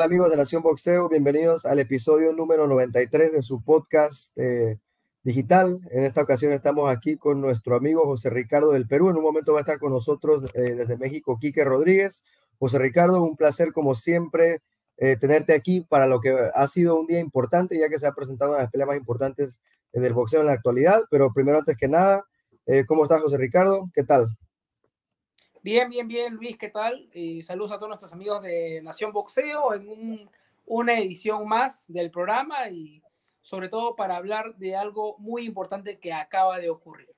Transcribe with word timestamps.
Hola, 0.00 0.06
¿qué 0.06 0.12
tal 0.12 0.16
amigos 0.16 0.30
de 0.30 0.36
Nación 0.38 0.62
Boxeo? 0.62 1.10
Bienvenidos 1.10 1.66
al 1.66 1.78
episodio 1.78 2.32
número 2.32 2.66
93 2.66 3.32
de 3.32 3.42
su 3.42 3.62
podcast 3.62 4.32
eh, 4.34 4.78
digital. 5.22 5.78
En 5.90 6.04
esta 6.04 6.22
ocasión 6.22 6.54
estamos 6.54 6.88
aquí 6.88 7.18
con 7.18 7.42
nuestro 7.42 7.76
amigo 7.76 8.06
José 8.06 8.30
Ricardo 8.30 8.70
del 8.70 8.86
Perú. 8.86 9.10
En 9.10 9.18
un 9.18 9.22
momento 9.22 9.52
va 9.52 9.58
a 9.58 9.60
estar 9.60 9.78
con 9.78 9.92
nosotros 9.92 10.50
eh, 10.54 10.74
desde 10.74 10.96
México 10.96 11.36
Quique 11.38 11.66
Rodríguez. 11.66 12.24
José 12.58 12.78
Ricardo, 12.78 13.22
un 13.22 13.36
placer 13.36 13.74
como 13.74 13.94
siempre 13.94 14.62
eh, 14.96 15.18
tenerte 15.18 15.52
aquí 15.52 15.82
para 15.82 16.06
lo 16.06 16.22
que 16.22 16.34
ha 16.54 16.66
sido 16.66 16.98
un 16.98 17.06
día 17.06 17.20
importante, 17.20 17.78
ya 17.78 17.90
que 17.90 17.98
se 17.98 18.06
ha 18.06 18.12
presentado 18.12 18.52
una 18.52 18.60
de 18.60 18.64
las 18.64 18.72
peleas 18.72 18.88
más 18.88 18.96
importantes 18.96 19.60
del 19.92 20.14
boxeo 20.14 20.40
en 20.40 20.46
la 20.46 20.52
actualidad. 20.52 21.02
Pero 21.10 21.30
primero, 21.34 21.58
antes 21.58 21.76
que 21.76 21.88
nada, 21.88 22.24
¿cómo 22.86 23.02
estás 23.02 23.20
José 23.20 23.36
Ricardo? 23.36 23.90
¿Qué 23.92 24.04
tal? 24.04 24.28
Bien, 25.62 25.90
bien, 25.90 26.08
bien, 26.08 26.34
Luis, 26.36 26.56
¿qué 26.56 26.70
tal? 26.70 27.10
Y 27.12 27.42
saludos 27.42 27.72
a 27.72 27.76
todos 27.76 27.88
nuestros 27.88 28.14
amigos 28.14 28.42
de 28.42 28.80
Nación 28.82 29.12
Boxeo 29.12 29.74
en 29.74 30.26
una 30.64 30.98
edición 30.98 31.46
más 31.46 31.84
del 31.86 32.10
programa 32.10 32.70
y 32.70 33.02
sobre 33.42 33.68
todo 33.68 33.94
para 33.94 34.16
hablar 34.16 34.56
de 34.56 34.74
algo 34.74 35.18
muy 35.18 35.44
importante 35.44 35.98
que 35.98 36.14
acaba 36.14 36.58
de 36.58 36.70
ocurrir. 36.70 37.10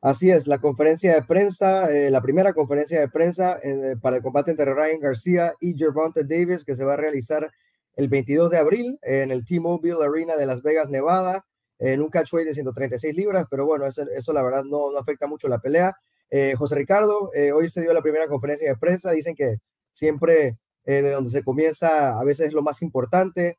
Así 0.00 0.30
es, 0.30 0.46
la 0.46 0.60
conferencia 0.60 1.14
de 1.14 1.22
prensa, 1.22 1.92
eh, 1.92 2.10
la 2.10 2.22
primera 2.22 2.54
conferencia 2.54 2.98
de 3.00 3.08
prensa 3.10 3.58
eh, 3.62 3.96
para 4.00 4.16
el 4.16 4.22
combate 4.22 4.52
entre 4.52 4.72
Ryan 4.72 5.00
García 5.00 5.52
y 5.60 5.76
Gervonta 5.76 6.22
Davis 6.22 6.64
que 6.64 6.74
se 6.74 6.84
va 6.84 6.94
a 6.94 6.96
realizar 6.96 7.50
el 7.96 8.08
22 8.08 8.50
de 8.50 8.56
abril 8.56 8.98
en 9.02 9.30
el 9.30 9.44
T-Mobile 9.44 10.02
Arena 10.02 10.36
de 10.36 10.46
Las 10.46 10.62
Vegas, 10.62 10.88
Nevada, 10.88 11.44
en 11.78 12.00
un 12.00 12.08
catchweight 12.08 12.46
de 12.46 12.54
136 12.54 13.14
libras, 13.14 13.46
pero 13.50 13.66
bueno, 13.66 13.84
eso, 13.84 14.04
eso 14.08 14.32
la 14.32 14.42
verdad 14.42 14.64
no, 14.64 14.90
no 14.90 14.98
afecta 14.98 15.26
mucho 15.26 15.48
la 15.48 15.58
pelea. 15.58 15.94
Eh, 16.30 16.54
José 16.56 16.76
Ricardo, 16.76 17.30
eh, 17.34 17.50
hoy 17.50 17.68
se 17.68 17.80
dio 17.80 17.92
la 17.92 18.02
primera 18.02 18.28
conferencia 18.28 18.68
de 18.68 18.76
prensa, 18.76 19.10
dicen 19.10 19.34
que 19.34 19.56
siempre 19.92 20.58
eh, 20.84 21.02
de 21.02 21.10
donde 21.10 21.30
se 21.30 21.42
comienza 21.42 22.18
a 22.18 22.24
veces 22.24 22.48
es 22.48 22.52
lo 22.52 22.62
más 22.62 22.82
importante. 22.82 23.58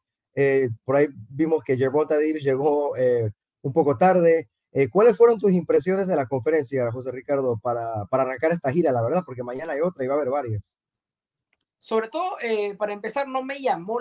por 0.86 0.95
ahí 0.95 1.08
vimos 1.30 1.64
que 1.64 1.77
Gervonta 1.77 2.16
Davis 2.16 2.44
llegó 2.44 2.94
un 3.61 3.73
poco 3.73 3.97
tarde. 3.97 4.49
¿Cuáles 4.92 5.17
fueron 5.17 5.38
tus 5.38 5.52
impresiones 5.52 6.08
de 6.08 6.16
la 6.16 6.25
conferencia, 6.25 6.89
José 6.92 7.11
Ricardo, 7.11 7.59
para, 7.61 8.05
para 8.05 8.23
arrancar 8.23 8.53
esta 8.53 8.72
gira, 8.72 8.94
la 8.94 9.02
verdad? 9.02 9.23
Porque 9.25 9.44
mañana 9.44 9.73
hay 9.73 9.81
otra 9.81 10.05
y 10.05 10.08
va 10.08 10.14
a 10.14 10.17
haber 10.17 10.30
varias. 10.30 10.73
Sobre 11.80 12.08
todo, 12.08 12.38
para 12.77 12.94
empezar, 12.94 13.27
no 13.27 13.44
me 13.44 13.59
llamó, 13.59 13.99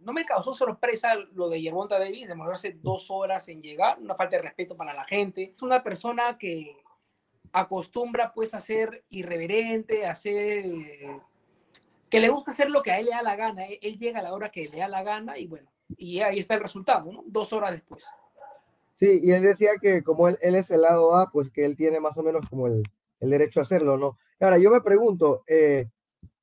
no 0.00 0.12
me 0.14 0.24
causó 0.24 0.54
sorpresa 0.54 1.14
lo 1.34 1.50
de 1.50 1.60
Gervonta 1.60 1.98
Davis, 1.98 2.28
demorarse 2.28 2.78
dos 2.80 3.10
horas 3.10 3.48
en 3.48 3.60
llegar, 3.60 3.98
una 4.00 4.14
falta 4.14 4.36
de 4.36 4.42
respeto 4.42 4.74
para 4.74 4.94
la 4.94 5.04
gente. 5.04 5.52
Es 5.54 5.62
una 5.62 5.82
persona 5.82 6.38
que 6.38 6.74
acostumbra 7.52 8.32
pues 8.32 8.54
a 8.54 8.60
ser 8.60 9.04
irreverente, 9.08 10.06
a 10.06 10.14
ser 10.14 10.64
que 12.10 12.20
le 12.20 12.28
gusta 12.28 12.52
hacer 12.52 12.70
lo 12.70 12.82
que 12.82 12.90
a 12.90 12.98
él 12.98 13.06
le 13.06 13.12
da 13.12 13.22
la 13.22 13.36
gana. 13.36 13.64
Él 13.66 13.98
llega 13.98 14.20
a 14.20 14.22
la 14.22 14.34
hora 14.34 14.50
que 14.50 14.68
le 14.68 14.78
da 14.78 14.88
la 14.88 15.02
gana 15.02 15.38
y 15.38 15.46
bueno, 15.46 15.70
y 15.96 16.20
ahí 16.20 16.38
está 16.38 16.54
el 16.54 16.60
resultado, 16.60 17.12
¿no? 17.12 17.24
Dos 17.26 17.52
horas 17.52 17.72
después. 17.72 18.06
Sí, 18.94 19.20
y 19.22 19.30
él 19.30 19.42
decía 19.42 19.72
que 19.80 20.02
como 20.02 20.28
él, 20.28 20.38
él 20.40 20.54
es 20.54 20.70
el 20.70 20.82
lado 20.82 21.14
A, 21.14 21.30
pues 21.30 21.50
que 21.50 21.64
él 21.64 21.76
tiene 21.76 22.00
más 22.00 22.18
o 22.18 22.22
menos 22.22 22.48
como 22.48 22.66
el, 22.66 22.82
el 23.20 23.30
derecho 23.30 23.60
a 23.60 23.62
hacerlo, 23.62 23.96
¿no? 23.96 24.18
Ahora, 24.40 24.58
yo 24.58 24.70
me 24.70 24.80
pregunto, 24.80 25.44
eh, 25.46 25.88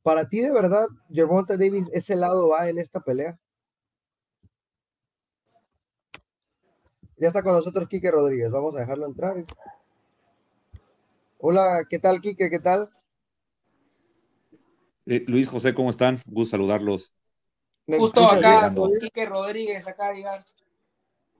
¿para 0.03 0.27
ti 0.27 0.41
de 0.41 0.51
verdad 0.51 0.87
Gervonta 1.11 1.57
Davis 1.57 1.87
es 1.91 2.09
el 2.09 2.21
lado 2.21 2.55
A 2.55 2.69
en 2.69 2.77
esta 2.77 3.01
pelea? 3.01 3.37
Ya 7.17 7.27
está 7.27 7.43
con 7.43 7.53
nosotros 7.53 7.87
Quique 7.87 8.11
Rodríguez, 8.11 8.51
vamos 8.51 8.75
a 8.75 8.79
dejarlo 8.79 9.05
entrar. 9.05 9.45
Hola, 11.37 11.85
¿qué 11.89 11.99
tal, 11.99 12.21
Quique? 12.21 12.49
¿Qué 12.49 12.59
tal? 12.59 12.89
Eh, 15.05 15.23
Luis 15.27 15.49
José, 15.49 15.73
¿cómo 15.73 15.89
están? 15.89 16.21
Gusto 16.25 16.51
saludarlos. 16.51 17.13
Justo 17.85 18.27
acá, 18.27 18.73
Quique 18.99 19.25
Rodríguez, 19.25 19.85
acá, 19.85 20.13
llegar. 20.13 20.45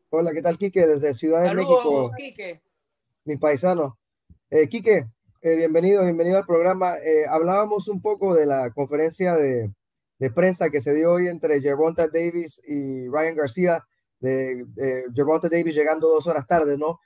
Hola, 0.09 0.31
¿qué 0.33 0.41
tal, 0.41 0.57
Quique? 0.57 0.85
Desde 0.85 1.13
Ciudad 1.13 1.43
de 1.43 1.53
México. 1.55 2.11
Quique. 2.15 2.61
Mi 3.23 3.37
paisano. 3.37 3.97
Eh, 4.49 4.67
Quique, 4.67 5.05
eh, 5.41 5.55
bienvenido, 5.55 6.03
bienvenido 6.03 6.37
al 6.37 6.45
programa. 6.45 6.97
Eh, 6.97 7.25
hablábamos 7.27 7.87
un 7.87 8.01
poco 8.01 8.35
de 8.35 8.45
la 8.45 8.71
conferencia 8.71 9.35
de, 9.35 9.71
prensa 10.35 10.69
que 10.69 10.81
se 10.81 10.93
dio 10.93 11.13
hoy 11.13 11.27
entre 11.27 11.61
Gervonta 11.61 12.07
Davis 12.07 12.61
y 12.67 13.07
Ryan 13.07 13.35
García, 13.35 13.87
de, 14.19 14.65
de 14.67 15.05
Gervonta 15.15 15.49
Davis 15.49 15.73
llegando 15.73 16.09
dos 16.09 16.27
horas 16.27 16.45
tarde, 16.45 16.77
¿no? 16.77 16.99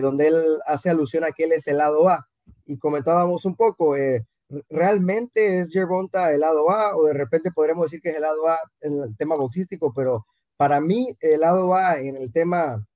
donde 0.00 0.26
él 0.26 0.58
hace 0.66 0.90
alusión 0.90 1.22
a 1.22 1.30
que 1.30 1.44
él 1.44 1.52
es 1.52 1.68
el 1.68 1.76
lado 1.76 2.08
A 2.08 2.26
y 2.66 2.78
comentábamos 2.78 3.44
un 3.44 3.56
poco, 3.56 3.96
eh, 3.96 4.26
¿realmente 4.70 5.60
es 5.60 5.70
Gervonta 5.72 6.32
el 6.32 6.40
lado 6.40 6.70
A 6.70 6.96
o 6.96 7.04
de 7.06 7.14
repente 7.14 7.50
podremos 7.52 7.84
decir 7.86 8.00
que 8.00 8.10
es 8.10 8.16
el 8.16 8.22
lado 8.22 8.48
A 8.48 8.58
en 8.80 9.00
el 9.02 9.16
tema 9.16 9.36
boxístico? 9.36 9.92
Pero 9.94 10.26
para 10.56 10.80
mí 10.80 11.16
el 11.20 11.40
lado 11.40 11.74
A 11.74 12.00
en 12.00 12.16
el 12.16 12.32
tema 12.32 12.86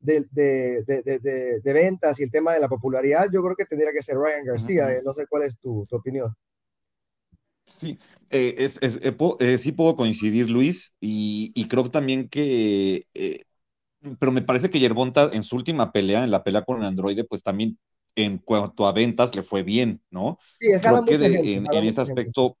de, 0.00 0.26
de, 0.32 0.84
de, 0.86 1.60
de 1.62 1.72
ventas 1.72 2.20
y 2.20 2.24
el 2.24 2.30
tema 2.30 2.54
de 2.54 2.60
la 2.60 2.68
popularidad, 2.68 3.26
yo 3.32 3.42
creo 3.42 3.56
que 3.56 3.66
tendría 3.66 3.92
que 3.92 4.02
ser 4.02 4.16
Ryan 4.18 4.44
García. 4.46 4.92
Eh, 4.92 5.02
no 5.04 5.14
sé 5.14 5.26
cuál 5.28 5.44
es 5.44 5.58
tu, 5.58 5.86
tu 5.88 5.96
opinión. 5.96 6.34
Sí, 7.66 7.98
eh, 8.30 8.54
es, 8.58 8.78
es, 8.80 8.98
sí 9.62 9.72
puedo 9.72 9.94
coincidir, 9.96 10.48
Luis, 10.48 10.94
y, 11.00 11.52
y 11.54 11.68
creo 11.68 11.90
también 11.90 12.28
que 12.28 13.06
pero 14.20 14.32
me 14.32 14.42
parece 14.42 14.70
que 14.70 14.80
Yerbonta 14.80 15.30
en 15.32 15.42
su 15.42 15.56
última 15.56 15.92
pelea, 15.92 16.24
en 16.24 16.30
la 16.30 16.44
pelea 16.44 16.62
con 16.64 16.80
el 16.80 16.86
androide, 16.88 17.24
pues 17.24 17.42
también 17.42 17.78
en 18.24 18.38
cuanto 18.38 18.86
a 18.86 18.92
ventas 18.92 19.34
le 19.34 19.42
fue 19.42 19.62
bien, 19.62 20.02
¿no? 20.10 20.38
Sí, 20.60 20.68
Creo 20.80 21.04
que 21.04 21.14
en, 21.14 21.66
en 21.72 21.84
este 21.84 22.00
aspecto, 22.00 22.58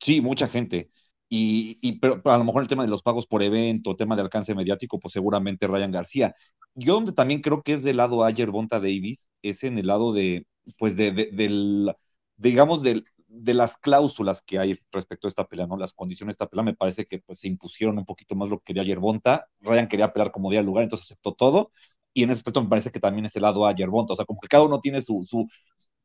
sí, 0.00 0.20
mucha 0.20 0.48
gente. 0.48 0.90
Y, 1.28 1.78
y 1.80 1.98
pero, 1.98 2.20
a 2.24 2.38
lo 2.38 2.44
mejor 2.44 2.62
el 2.62 2.68
tema 2.68 2.84
de 2.84 2.90
los 2.90 3.02
pagos 3.02 3.26
por 3.26 3.42
evento, 3.42 3.96
tema 3.96 4.14
de 4.16 4.22
alcance 4.22 4.54
mediático, 4.54 4.98
pues 5.00 5.12
seguramente 5.12 5.66
Ryan 5.66 5.90
García. 5.92 6.34
Yo 6.74 6.94
donde 6.94 7.12
también 7.12 7.40
creo 7.40 7.62
que 7.62 7.72
es 7.74 7.82
del 7.84 7.96
lado 7.98 8.24
Ayer 8.24 8.50
Bonta 8.50 8.78
Davis, 8.80 9.30
es 9.42 9.64
en 9.64 9.78
el 9.78 9.86
lado 9.86 10.12
de, 10.12 10.46
pues 10.78 10.96
de, 10.96 11.12
de 11.12 11.26
del, 11.32 11.92
digamos, 12.36 12.82
del, 12.82 13.04
de 13.28 13.54
las 13.54 13.76
cláusulas 13.78 14.42
que 14.42 14.58
hay 14.58 14.78
respecto 14.92 15.26
a 15.26 15.30
esta 15.30 15.46
pelea, 15.46 15.66
¿no? 15.66 15.76
Las 15.76 15.92
condiciones 15.92 16.34
de 16.34 16.44
esta 16.44 16.48
pelea 16.48 16.64
me 16.64 16.74
parece 16.74 17.06
que 17.06 17.20
pues 17.20 17.40
se 17.40 17.48
impusieron 17.48 17.98
un 17.98 18.04
poquito 18.04 18.34
más 18.36 18.48
lo 18.48 18.58
que 18.58 18.64
quería 18.66 18.84
Yerbonta. 18.84 19.48
Ryan 19.60 19.88
quería 19.88 20.12
pelear 20.12 20.30
como 20.32 20.50
día 20.50 20.62
lugar, 20.62 20.84
entonces 20.84 21.06
aceptó 21.06 21.32
todo 21.34 21.72
y 22.14 22.22
en 22.22 22.30
ese 22.30 22.38
aspecto 22.38 22.62
me 22.62 22.68
parece 22.68 22.90
que 22.90 23.00
también 23.00 23.26
es 23.26 23.36
el 23.36 23.42
lado 23.42 23.66
A 23.66 23.74
Yerbonta, 23.74 24.12
o 24.14 24.16
sea, 24.16 24.24
como 24.24 24.40
que 24.40 24.48
cada 24.48 24.64
uno 24.64 24.80
tiene 24.80 25.02
su, 25.02 25.22
su, 25.24 25.46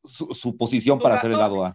su, 0.03 0.57
posición 0.57 0.99
para 0.99 1.15
hacer 1.15 1.31
el 1.31 1.37
lado 1.37 1.65
A. 1.65 1.73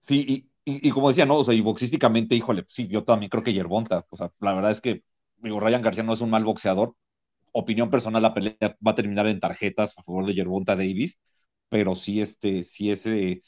Sí, 0.00 0.48
y, 0.64 0.88
y, 0.88 0.90
como 0.90 1.08
decía, 1.08 1.26
¿no? 1.26 1.36
O 1.36 1.44
sea, 1.44 1.54
y 1.54 1.60
boxísticamente, 1.60 2.34
híjole, 2.34 2.64
sí, 2.68 2.88
yo 2.88 3.04
también 3.04 3.30
creo 3.30 3.42
que 3.42 3.52
Yerbonta, 3.52 4.06
o 4.10 4.16
sea, 4.16 4.32
la 4.40 4.54
verdad 4.54 4.70
es 4.70 4.80
que, 4.80 5.02
digo, 5.38 5.60
Ryan 5.60 5.82
García 5.82 6.02
no 6.04 6.14
es 6.14 6.20
un 6.20 6.30
mal 6.30 6.44
boxeador, 6.44 6.94
opinión 7.52 7.90
personal, 7.90 8.22
la 8.22 8.34
pelea 8.34 8.56
va 8.86 8.92
a 8.92 8.94
terminar 8.94 9.26
en 9.26 9.40
tarjetas 9.40 9.96
a 9.98 10.02
favor 10.02 10.26
de 10.26 10.34
Yerbonta 10.34 10.76
Davis, 10.76 11.18
pero 11.68 11.94
sí, 11.94 12.20
este, 12.20 12.62
sí 12.62 12.90
es, 12.90 13.06
eh, 13.06 13.42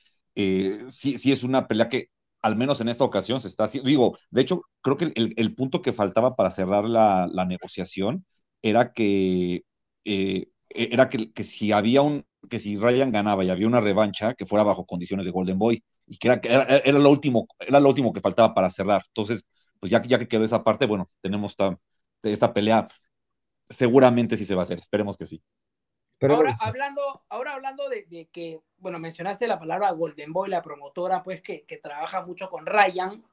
sí, 0.90 1.18
sí 1.18 1.32
es 1.32 1.42
una 1.44 1.66
pelea 1.66 1.88
que 1.88 2.08
al 2.42 2.56
menos 2.56 2.80
en 2.80 2.88
esta 2.88 3.04
ocasión 3.04 3.40
se 3.40 3.48
está 3.48 3.64
haciendo, 3.64 3.88
digo, 3.88 4.18
de 4.30 4.42
hecho, 4.42 4.62
creo 4.80 4.96
que 4.96 5.12
el, 5.14 5.34
el 5.36 5.54
punto 5.54 5.82
que 5.82 5.92
faltaba 5.92 6.36
para 6.36 6.50
cerrar 6.50 6.84
la, 6.84 7.28
la 7.30 7.44
negociación 7.44 8.24
era 8.62 8.92
que 8.92 9.64
eh, 10.04 10.48
e-, 10.70 10.88
era 10.92 11.08
que, 11.08 11.32
que, 11.32 11.44
si 11.44 11.72
había 11.72 12.02
un, 12.02 12.24
que 12.48 12.58
si 12.58 12.76
Ryan 12.76 13.12
ganaba 13.12 13.44
y 13.44 13.50
había 13.50 13.66
una 13.66 13.80
revancha, 13.80 14.34
que 14.34 14.46
fuera 14.46 14.64
bajo 14.64 14.86
condiciones 14.86 15.26
de 15.26 15.32
Golden 15.32 15.58
Boy, 15.58 15.82
y 16.06 16.16
que 16.18 16.28
era, 16.28 16.40
era, 16.42 16.78
era 16.78 16.98
lo, 16.98 17.10
último, 17.10 17.46
era 17.58 17.80
lo 17.80 17.88
último 17.88 18.12
que 18.12 18.20
faltaba 18.20 18.54
para 18.54 18.70
cerrar. 18.70 19.02
Entonces, 19.08 19.44
pues 19.78 19.90
ya, 19.90 20.02
ya 20.02 20.18
que 20.18 20.28
quedó 20.28 20.44
esa 20.44 20.64
parte, 20.64 20.86
bueno, 20.86 21.10
tenemos 21.20 21.52
esta, 21.52 21.78
esta 22.22 22.52
pelea, 22.52 22.88
seguramente 23.68 24.36
sí 24.36 24.44
se 24.44 24.54
va 24.54 24.62
a 24.62 24.64
hacer, 24.64 24.78
esperemos 24.78 25.16
que 25.16 25.26
sí. 25.26 25.42
Pero 26.18 26.36
ahora 26.36 26.54
hablando, 26.60 27.24
ahora 27.30 27.54
hablando 27.54 27.88
de, 27.88 28.04
de, 28.04 28.26
que, 28.26 28.60
bueno, 28.76 28.98
mencionaste 28.98 29.46
la 29.46 29.58
palabra 29.58 29.90
Golden 29.92 30.34
Boy, 30.34 30.50
la 30.50 30.60
promotora, 30.60 31.22
pues 31.22 31.40
que, 31.40 31.64
que 31.64 31.78
trabaja 31.78 32.26
mucho 32.26 32.50
con 32.50 32.66
Ryan, 32.66 33.24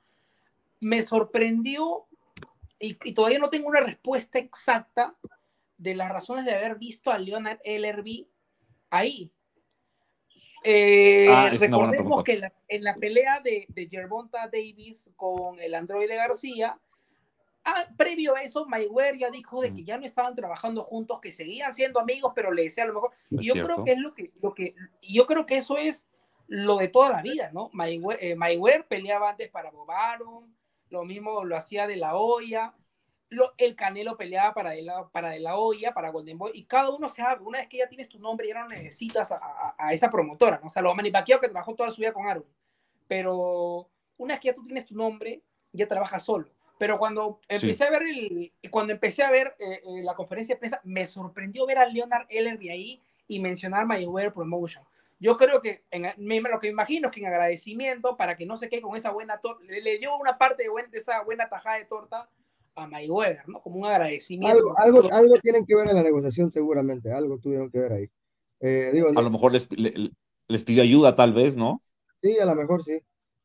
me 0.80 1.02
sorprendió 1.02 2.06
y, 2.80 2.98
y, 3.04 3.14
todavía 3.14 3.40
no 3.40 3.50
tengo 3.50 3.68
una 3.68 3.82
respuesta 3.82 4.40
exacta 4.40 5.18
de 5.78 5.96
las 5.96 6.10
razones 6.10 6.46
de 6.46 6.54
haber 6.54 6.78
visto 6.78 7.12
a 7.12 7.18
Leonard 7.18 7.60
Ellerby 7.64 8.28
ahí. 8.90 9.32
Eh, 10.64 11.28
ah, 11.30 11.50
recordemos 11.58 12.24
que 12.24 12.42
en 12.68 12.84
la 12.84 12.96
pelea 12.96 13.40
de, 13.40 13.66
de 13.70 13.88
Gervonta 13.88 14.50
Davis 14.52 15.12
con 15.16 15.60
el 15.60 15.76
androide 15.76 16.16
García, 16.16 16.80
ah, 17.64 17.88
previo 17.96 18.36
a 18.36 18.42
eso, 18.42 18.66
Mayweather 18.66 19.18
ya 19.18 19.30
dijo 19.30 19.62
de 19.62 19.74
que 19.74 19.84
ya 19.84 19.98
no 19.98 20.06
estaban 20.06 20.36
trabajando 20.36 20.84
juntos, 20.84 21.20
que 21.22 21.32
seguían 21.32 21.74
siendo 21.74 22.00
amigos, 22.00 22.34
pero 22.36 22.52
le 22.52 22.64
decía 22.64 22.84
a 22.84 22.88
lo 22.88 22.94
mejor. 22.96 23.12
yo 23.30 23.54
creo 23.54 23.84
que 23.84 23.92
es 23.92 24.00
lo 24.00 24.14
que, 24.14 24.32
lo 24.42 24.54
que, 24.54 24.76
yo 25.02 25.26
creo 25.28 25.46
que 25.46 25.58
eso 25.58 25.78
es 25.78 26.08
lo 26.48 26.78
de 26.78 26.88
toda 26.88 27.10
la 27.10 27.22
vida, 27.22 27.52
¿no? 27.54 27.70
Mayweather, 27.74 28.82
eh, 28.82 28.86
peleaba 28.88 29.30
antes 29.30 29.50
para 29.50 29.72
Bobaron, 29.72 30.56
lo 30.90 31.04
mismo 31.04 31.44
lo 31.44 31.58
hacía 31.58 31.88
de 31.88 31.98
la 31.98 32.16
olla, 32.16 32.74
el 33.58 33.76
Canelo 33.76 34.16
peleaba 34.18 34.54
para 34.54 34.72
de, 34.72 34.82
la, 34.82 35.08
para 35.10 35.32
de 35.32 35.40
la 35.40 35.58
olla, 35.58 35.94
para 35.94 36.10
Golden 36.10 36.38
Boy, 36.38 36.52
y 36.54 36.64
cada 36.64 36.90
uno 36.90 37.10
se 37.10 37.22
abre. 37.22 37.44
Una 37.44 37.60
vez 37.60 37.68
que 37.68 37.78
ya 37.78 37.88
tienes 37.88 38.08
tu 38.08 38.20
nombre, 38.20 38.48
ya 38.48 38.62
no 38.62 38.70
necesitas 38.70 39.32
a, 39.32 39.94
esa 39.94 40.10
promotora, 40.10 40.60
¿no? 40.62 40.68
O 40.68 40.70
sea, 40.70 40.82
lo 40.82 40.94
Manny 40.96 41.12
que 41.12 41.38
trabajó 41.38 41.76
toda 41.76 41.92
su 41.92 42.02
vida 42.02 42.14
con 42.14 42.28
Aaron. 42.28 42.46
Pero 43.08 43.90
una 44.18 44.34
vez 44.34 44.42
que 44.42 44.48
ya 44.48 44.56
tú 44.56 44.66
tienes 44.66 44.86
tu 44.86 44.96
nombre, 44.96 45.42
ya 45.74 45.88
trabajas 45.88 46.24
solo. 46.24 46.50
Pero 46.78 47.00
cuando 47.00 47.40
empecé 47.48 47.86
a 47.86 47.90
ver 47.90 48.04
el, 48.04 48.54
cuando 48.70 48.94
empecé 48.94 49.24
a 49.24 49.32
ver 49.32 49.56
eh, 49.60 49.82
eh, 49.84 50.04
la 50.04 50.14
conferencia 50.14 50.56
de 50.56 50.60
prensa, 50.60 50.80
me 50.84 51.06
sorprendió 51.06 51.66
ver 51.66 51.80
a 51.80 51.86
Leonard 51.86 52.28
Ellerby 52.30 52.70
ahí 52.70 53.04
y 53.28 53.40
mencionar 53.40 53.86
Mayweather 53.86 54.34
Promotion. 54.34 54.86
Yo 55.20 55.36
creo 55.36 55.62
que 55.62 55.84
en, 55.90 56.04
lo 56.04 56.60
que 56.60 56.68
me 56.68 56.72
imagino 56.74 57.08
es 57.08 57.14
que 57.14 57.22
en 57.22 57.26
agradecimiento, 57.26 58.16
para 58.16 58.36
que 58.36 58.46
no 58.46 58.56
se 58.56 58.70
quede 58.70 58.82
con 58.82 58.96
esa 58.96 59.10
buena 59.10 59.40
torta, 59.40 59.64
le, 59.66 59.98
dio 59.98 60.16
una 60.16 60.38
parte 60.38 60.64
de, 60.64 60.70
de, 60.90 60.98
esa 60.98 61.24
buena 61.24 61.50
tajada 61.50 61.78
de 61.78 61.86
torta 61.86 62.30
a 62.78 62.88
Mayweather, 62.88 63.48
¿no? 63.48 63.62
Como 63.62 63.78
un 63.78 63.86
agradecimiento. 63.86 64.74
Algo, 64.78 65.12
algo, 65.12 65.40
tienen 65.40 65.66
que 65.66 65.76
ver 65.76 65.90
en 65.90 65.96
la 65.96 66.04
negociación 66.04 66.52
seguramente, 66.52 67.12
algo 67.12 67.40
tuvieron 67.40 67.70
que 67.70 67.80
ver 67.80 67.92
ahí. 67.92 68.10
Eh, 68.60 68.92
digo, 68.94 69.10
a 69.16 69.22
lo 69.22 69.30
mejor 69.30 69.52
les, 69.52 69.68
les 70.48 70.64
pidió 70.64 70.84
ayuda 70.84 71.16
tal 71.16 71.34
vez, 71.34 71.56
¿no? 71.56 71.82
Sí, 72.22 72.38
a 72.40 72.46
lo 72.46 72.56
mejor 72.56 72.84
sí. 72.84 73.02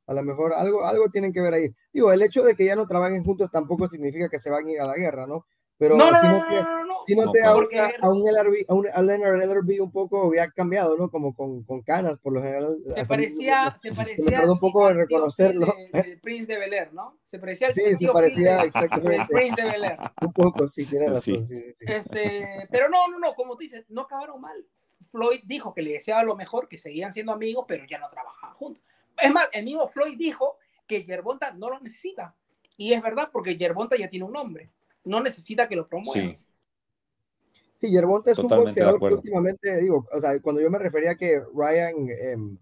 A 0.06 0.14
lo 0.14 0.22
mejor 0.22 0.52
algo, 0.52 0.84
algo 0.84 1.08
tienen 1.08 1.32
que 1.32 1.40
ver 1.40 1.54
ahí. 1.54 1.74
Digo, 1.92 2.12
el 2.12 2.22
hecho 2.22 2.42
de 2.42 2.54
que 2.54 2.64
ya 2.64 2.76
no 2.76 2.86
trabajen 2.86 3.24
juntos 3.24 3.50
tampoco 3.50 3.88
significa 3.88 4.28
que 4.28 4.40
se 4.40 4.50
van 4.50 4.66
a 4.66 4.70
ir 4.70 4.80
a 4.80 4.86
la 4.86 4.96
guerra, 4.96 5.26
¿no? 5.26 5.46
Pero 5.78 5.96
no, 5.96 6.10
no, 6.10 6.22
no, 6.22 6.81
si 7.06 7.14
no, 7.14 7.30
te 7.30 7.42
a, 7.42 7.54
un 7.54 7.64
LRB, 7.64 8.64
a 8.68 8.74
un 8.74 9.06
Leonard 9.06 9.80
un 9.80 9.90
poco 9.92 10.26
había 10.26 10.50
cambiado, 10.50 10.96
¿no? 10.96 11.10
Como 11.10 11.34
con, 11.34 11.62
con 11.64 11.82
canas, 11.82 12.18
por 12.18 12.32
lo 12.32 12.42
general. 12.42 12.76
Se 12.94 13.06
parecía, 13.06 13.74
se 13.80 13.92
parecía. 13.94 14.24
Me 14.24 14.32
tardó 14.32 14.52
un 14.52 14.60
poco 14.60 14.88
en 14.90 14.96
reconocerlo. 14.96 15.74
El 15.92 16.20
Prince 16.20 16.52
de 16.52 16.58
Bel 16.58 16.72
Air, 16.72 16.92
¿no? 16.92 17.18
Se 17.24 17.38
parecía 17.38 17.68
al 17.68 17.74
Sí, 17.74 17.94
se 17.96 18.08
parecía 18.08 18.62
exactamente. 18.62 19.22
El 19.22 19.26
Prince 19.28 19.62
de 19.62 19.68
Bel 19.68 19.84
Air. 19.84 19.98
Un 20.22 20.32
poco, 20.32 20.68
sí, 20.68 20.86
tiene 20.86 21.08
razón. 21.08 21.46
Sí. 21.46 21.72
Sí, 21.72 21.84
este, 21.88 22.68
pero 22.70 22.88
no, 22.88 23.08
no, 23.08 23.18
no, 23.18 23.34
como 23.34 23.54
tú 23.54 23.60
dices, 23.60 23.84
no 23.88 24.02
acabaron 24.02 24.40
mal. 24.40 24.64
Floyd 25.10 25.40
dijo 25.44 25.74
que 25.74 25.82
le 25.82 25.92
deseaba 25.92 26.22
lo 26.22 26.36
mejor, 26.36 26.68
que 26.68 26.78
seguían 26.78 27.12
siendo 27.12 27.32
amigos, 27.32 27.64
pero 27.66 27.84
ya 27.84 27.98
no 27.98 28.08
trabajaban 28.08 28.54
juntos. 28.54 28.82
Es 29.20 29.30
más, 29.30 29.48
el 29.52 29.64
mismo 29.64 29.86
Floyd 29.88 30.16
dijo 30.16 30.58
que 30.86 31.04
Yerbonta 31.04 31.52
no 31.52 31.70
lo 31.70 31.80
necesita. 31.80 32.34
Y 32.76 32.92
es 32.92 33.02
verdad, 33.02 33.30
porque 33.32 33.56
Yerbonta 33.56 33.96
ya 33.96 34.08
tiene 34.08 34.24
un 34.24 34.32
nombre. 34.32 34.70
No 35.04 35.20
necesita 35.20 35.68
que 35.68 35.76
lo 35.76 35.88
promueva. 35.88 36.32
Sí, 36.32 36.38
Yerbonta 37.90 38.30
es 38.30 38.38
un 38.38 38.48
boxeador 38.48 38.98
que 38.98 39.14
últimamente, 39.14 39.80
digo, 39.80 40.06
o 40.12 40.20
sea, 40.20 40.40
cuando 40.40 40.60
yo 40.60 40.70
me 40.70 40.78
refería 40.78 41.12
a 41.12 41.14
que 41.16 41.42
Ryan 41.54 41.94
em, 42.08 42.58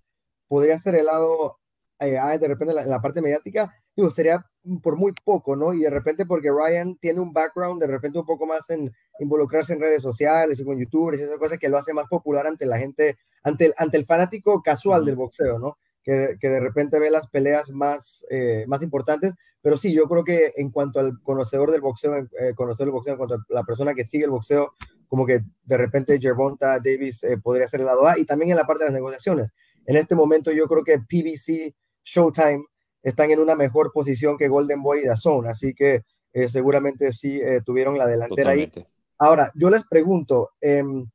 podría 0.48 0.78
ser 0.78 0.94
el 0.94 1.06
lado, 1.06 1.58
eh, 1.98 2.18
de 2.40 2.48
repente 2.48 2.74
en 2.78 2.88
la, 2.88 3.00
parte 3.00 3.20
mediática, 3.20 3.72
digo, 3.96 4.10
sería 4.10 4.44
por 4.82 4.96
muy 4.96 5.12
poco, 5.24 5.56
¿no? 5.56 5.72
Y 5.72 5.80
de 5.80 5.90
repente 5.90 6.26
porque 6.26 6.50
Ryan 6.50 6.96
tiene 6.96 7.20
un 7.20 7.32
background 7.32 7.80
de 7.80 7.86
repente 7.86 8.18
un 8.18 8.26
poco 8.26 8.46
más 8.46 8.68
en 8.70 8.92
involucrarse 9.18 9.74
en 9.74 9.80
redes 9.80 10.02
sociales 10.02 10.60
y 10.60 10.64
con 10.64 10.78
youtubers 10.78 11.18
y 11.20 11.22
esas 11.22 11.38
cosas 11.38 11.58
que 11.58 11.68
lo 11.68 11.78
hace 11.78 11.92
más 11.92 12.06
popular 12.08 12.46
ante 12.46 12.66
la 12.66 12.78
gente, 12.78 13.16
ante 13.42 13.66
el, 13.66 13.74
ante 13.76 13.96
el 13.96 14.06
fanático 14.06 14.62
casual 14.62 15.04
del 15.04 15.16
boxeo, 15.16 15.58
¿no? 15.58 15.78
Que, 16.10 16.38
que, 16.40 16.48
de 16.48 16.58
repente 16.58 16.98
ve 16.98 17.08
las 17.08 17.28
peleas 17.28 17.70
más, 17.70 18.26
eh, 18.30 18.64
más 18.66 18.82
importantes, 18.82 19.32
pero 19.62 19.76
sí, 19.76 19.92
yo 19.92 20.08
creo 20.08 20.24
que 20.24 20.52
en 20.56 20.70
cuanto 20.70 20.98
al 20.98 21.22
conocedor 21.22 21.70
del 21.70 21.80
boxeo, 21.80 22.16
eh, 22.16 22.52
conocer 22.56 22.86
el 22.86 22.90
boxeo, 22.90 23.12
en 23.12 23.18
cuanto 23.18 23.36
a 23.36 23.44
la 23.48 23.62
persona 23.62 23.94
que 23.94 24.04
sigue 24.04 24.24
el 24.24 24.30
boxeo, 24.30 24.74
como 25.06 25.24
que 25.24 25.42
de 25.62 25.76
repente 25.76 26.18
Gervonta 26.20 26.80
Davis 26.80 27.22
eh, 27.22 27.38
podría 27.38 27.68
ser 27.68 27.80
el 27.80 27.86
lado 27.86 28.08
A 28.08 28.18
y 28.18 28.24
también 28.24 28.50
en 28.50 28.56
la 28.56 28.66
parte 28.66 28.82
de 28.82 28.88
las 28.88 28.94
negociaciones. 28.94 29.54
En 29.86 29.94
este 29.94 30.16
momento 30.16 30.50
yo 30.50 30.66
creo 30.66 30.82
que 30.82 30.98
PBC, 30.98 31.76
Showtime 32.02 32.64
están 33.04 33.30
en 33.30 33.38
una 33.38 33.54
mejor 33.54 33.92
posición 33.92 34.36
que 34.36 34.48
Golden 34.48 34.82
Boy 34.82 35.02
y 35.02 35.06
Dazón, 35.06 35.46
así 35.46 35.74
que 35.74 36.02
eh, 36.32 36.48
seguramente 36.48 37.12
sí 37.12 37.40
tuvieron 37.64 37.96
la 37.96 38.08
delantera 38.08 38.50
ahí. 38.50 38.72
Ahora, 39.16 39.52
yo 39.54 39.70
les 39.70 39.84
pregunto, 39.84 40.50
em, 40.60 41.08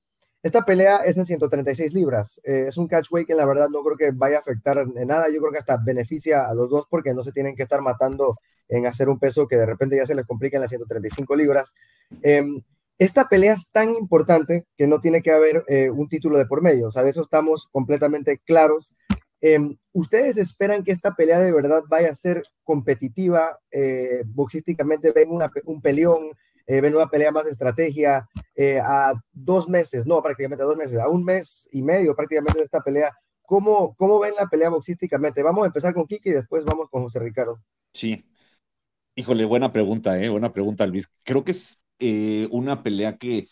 esta 0.46 0.64
pelea 0.64 0.98
es 0.98 1.18
en 1.18 1.26
136 1.26 1.96
libras, 1.96 2.40
es 2.44 2.78
un 2.78 2.88
catchweight 2.88 3.26
que 3.26 3.34
la 3.34 3.46
verdad 3.46 3.68
no 3.70 3.82
creo 3.82 3.98
que 3.98 4.12
vaya 4.12 4.38
a 4.38 4.42
afectar 4.42 4.88
nada, 4.88 5.28
yo 5.30 5.40
creo 5.40 5.52
que 5.52 5.58
hasta 5.58 5.82
beneficia 5.84 6.48
a 6.48 6.54
los 6.54 6.70
dos 6.70 6.86
porque 6.88 7.16
no 7.16 7.24
se 7.24 7.32
tienen 7.32 7.56
que 7.56 7.64
estar 7.64 7.82
matando 7.82 8.38
en 8.68 8.86
hacer 8.86 9.10
un 9.10 9.18
peso 9.18 9.48
que 9.48 9.56
de 9.56 9.66
repente 9.66 9.96
ya 9.96 10.06
se 10.06 10.14
les 10.14 10.28
complica 10.28 10.58
en 10.58 10.62
las 10.62 10.70
135 10.70 11.36
libras. 11.36 11.74
Em, 12.22 12.62
esta 13.00 13.28
pelea 13.28 13.54
es 13.54 13.72
tan 13.72 13.96
importante 13.96 14.68
que 14.78 14.86
no 14.86 15.00
tiene 15.00 15.24
que 15.24 15.32
haber 15.32 15.64
eh, 15.68 15.90
un 15.90 16.08
título 16.08 16.38
de 16.38 16.46
por 16.46 16.62
medio, 16.62 16.90
o 16.90 16.92
sea, 16.92 17.02
de 17.02 17.10
eso 17.10 17.24
estamos 17.24 17.68
completamente 17.72 18.38
claros. 18.38 18.94
Em, 19.42 19.76
¿Ustedes 19.94 20.38
esperan 20.38 20.84
que 20.84 20.92
esta 20.92 21.16
pelea 21.16 21.40
de 21.40 21.54
verdad 21.54 21.82
vaya 21.90 22.12
a 22.12 22.16
ser 22.16 22.44
competitiva? 22.64 23.58
Eh, 23.72 24.22
boxísticamente 24.28 25.12
ven 25.12 25.30
un 25.66 25.82
peleón, 25.82 26.34
eh, 26.68 26.82
ven 26.82 26.96
una 26.96 27.08
pelea 27.08 27.32
más 27.32 27.46
de 27.46 27.52
estrategia 27.52 28.28
a 28.84 29.14
dos 29.32 29.68
meses, 29.68 30.06
no, 30.06 30.22
prácticamente 30.22 30.64
a 30.64 30.68
dos 30.68 30.78
meses, 30.78 30.98
a 31.00 31.10
un 31.10 31.24
mes 31.24 31.68
y 31.72 31.82
medio 31.82 32.16
prácticamente 32.16 32.60
de 32.60 32.64
esta 32.64 32.82
pelea. 32.82 33.12
¿Cómo, 33.42 33.96
cómo 33.96 34.20
ven 34.20 34.34
la 34.40 34.48
pelea 34.48 34.70
boxísticamente? 34.70 35.44
Vamos 35.44 35.64
a 35.64 35.68
empezar 35.68 35.94
con 35.94 36.08
Kiki 36.08 36.30
y 36.30 36.34
después 36.34 36.66
vamos 36.66 36.90
con 36.90 37.04
José 37.04 37.20
Ricardo. 37.20 37.60
Sí. 37.94 38.26
Híjole, 39.16 39.46
buena 39.46 39.72
pregunta, 39.72 40.20
¿eh? 40.22 40.30
Buena 40.30 40.52
pregunta, 40.52 40.86
Luis. 40.86 41.08
Creo 41.24 41.44
que 41.44 41.52
es 41.52 41.80
eh, 42.00 42.48
una 42.52 42.84
pelea 42.84 43.18
que 43.18 43.48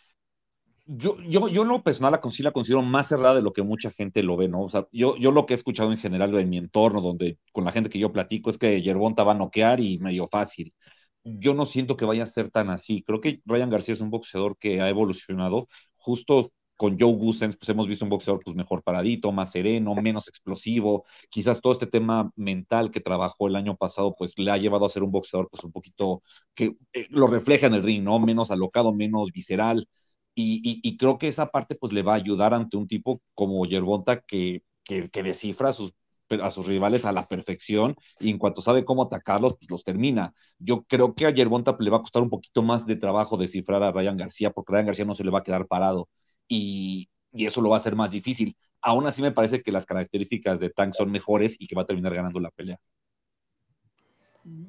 yo, 0.86 1.18
yo, 1.21 1.48
yo 1.48 1.62
en 1.62 1.69
lo 1.69 1.81
personal 1.83 2.12
la, 2.12 2.19
la 2.39 2.51
considero 2.51 2.81
más 2.81 3.07
cerrada 3.07 3.36
de 3.36 3.42
lo 3.42 3.54
que 3.54 3.63
mucha 3.63 3.89
gente 3.92 4.21
lo 4.24 4.36
ve, 4.36 4.50
¿no? 4.50 4.63
O 4.63 4.69
sea, 4.69 4.88
yo, 4.92 5.16
yo 5.18 5.31
lo 5.31 5.45
que 5.45 5.54
he 5.54 5.56
escuchado 5.56 5.92
en 5.92 5.98
general 5.98 6.36
en 6.38 6.50
mi 6.50 6.57
entorno, 6.57 7.01
donde 7.01 7.38
con 7.54 7.63
la 7.63 7.71
gente 7.71 7.89
que 7.89 8.00
yo 8.00 8.12
platico, 8.12 8.50
es 8.50 8.57
que 8.57 8.81
Yerbonta 8.81 9.24
va 9.24 9.31
a 9.33 9.36
noquear 9.36 9.80
y 9.80 9.98
medio 10.00 10.27
fácil. 10.27 10.74
Yo 11.23 11.53
no 11.53 11.65
siento 11.65 11.97
que 11.97 12.05
vaya 12.05 12.23
a 12.23 12.27
ser 12.27 12.51
tan 12.51 12.69
así. 12.69 13.03
Creo 13.03 13.21
que 13.21 13.41
Ryan 13.45 13.69
García 13.69 13.93
es 13.93 14.01
un 14.01 14.09
boxeador 14.09 14.57
que 14.57 14.81
ha 14.81 14.89
evolucionado 14.89 15.67
justo 15.95 16.51
con 16.75 16.97
Joe 16.99 17.13
Gusens, 17.13 17.55
pues 17.55 17.69
hemos 17.69 17.87
visto 17.87 18.05
un 18.05 18.09
boxeador 18.09 18.41
pues 18.43 18.55
mejor 18.55 18.83
paradito, 18.83 19.31
más 19.31 19.51
sereno, 19.51 19.95
menos 19.95 20.27
explosivo. 20.27 21.05
Quizás 21.29 21.61
todo 21.61 21.73
este 21.73 21.87
tema 21.87 22.31
mental 22.35 22.91
que 22.91 22.99
trabajó 22.99 23.47
el 23.47 23.55
año 23.55 23.75
pasado, 23.77 24.15
pues 24.17 24.37
le 24.37 24.51
ha 24.51 24.57
llevado 24.57 24.85
a 24.85 24.89
ser 24.89 25.03
un 25.03 25.11
boxeador 25.11 25.49
pues 25.49 25.63
un 25.63 25.71
poquito 25.71 26.23
que 26.53 26.75
eh, 26.93 27.07
lo 27.09 27.27
refleja 27.27 27.67
en 27.67 27.75
el 27.75 27.83
ring, 27.83 28.03
¿no? 28.03 28.19
Menos 28.19 28.51
alocado, 28.51 28.93
menos 28.93 29.31
visceral. 29.31 29.87
Y, 30.35 30.97
creo 30.97 31.17
que 31.17 31.27
esa 31.27 31.51
parte 31.51 31.75
pues 31.75 31.93
le 31.93 32.01
va 32.01 32.13
a 32.13 32.15
ayudar 32.15 32.53
ante 32.53 32.75
un 32.77 32.87
tipo 32.87 33.21
como 33.35 33.65
Yerbonta 33.65 34.21
que, 34.21 34.63
que, 34.83 35.09
descifra 35.23 35.69
a 35.69 35.73
sus, 35.73 35.94
a 36.42 36.49
sus 36.49 36.68
rivales 36.68 37.06
a 37.06 37.11
la 37.11 37.28
perfección 37.28 37.95
y 38.19 38.30
en 38.30 38.37
cuanto 38.37 38.61
sabe 38.61 38.85
cómo 38.85 39.04
atacarlos, 39.04 39.57
pues 39.57 39.69
los 39.69 39.83
termina. 39.83 40.33
Yo 40.59 40.83
creo 40.83 41.13
que 41.13 41.25
a 41.25 41.31
Yerbonta 41.31 41.75
le 41.80 41.90
va 41.90 41.97
a 41.97 42.02
costar 42.02 42.23
un 42.23 42.30
poquito 42.30 42.61
más 42.61 42.85
de 42.85 42.95
trabajo 42.95 43.37
descifrar 43.37 43.83
a 43.83 43.92
Ryan 43.92 44.18
García 44.18 44.52
porque 44.52 44.73
Ryan 44.73 44.85
García 44.87 45.06
no 45.06 45.16
se 45.16 45.23
le 45.23 45.31
va 45.31 45.40
a 45.40 45.44
quedar 45.44 45.68
parado 45.68 46.09
y, 46.47 47.09
eso 47.33 47.61
lo 47.61 47.69
va 47.69 47.78
a 47.78 47.80
hacer 47.80 47.95
más 47.95 48.11
difícil. 48.11 48.56
Aún 48.80 49.07
así 49.07 49.21
me 49.23 49.31
parece 49.31 49.63
que 49.63 49.71
las 49.71 49.87
características 49.87 50.59
de 50.59 50.69
Tank 50.69 50.94
son 50.94 51.09
mejores 51.09 51.56
y 51.59 51.66
que 51.66 51.75
va 51.75 51.81
a 51.81 51.85
terminar 51.85 52.13
ganando 52.13 52.40
la 52.40 52.52
pelea. 52.52 52.80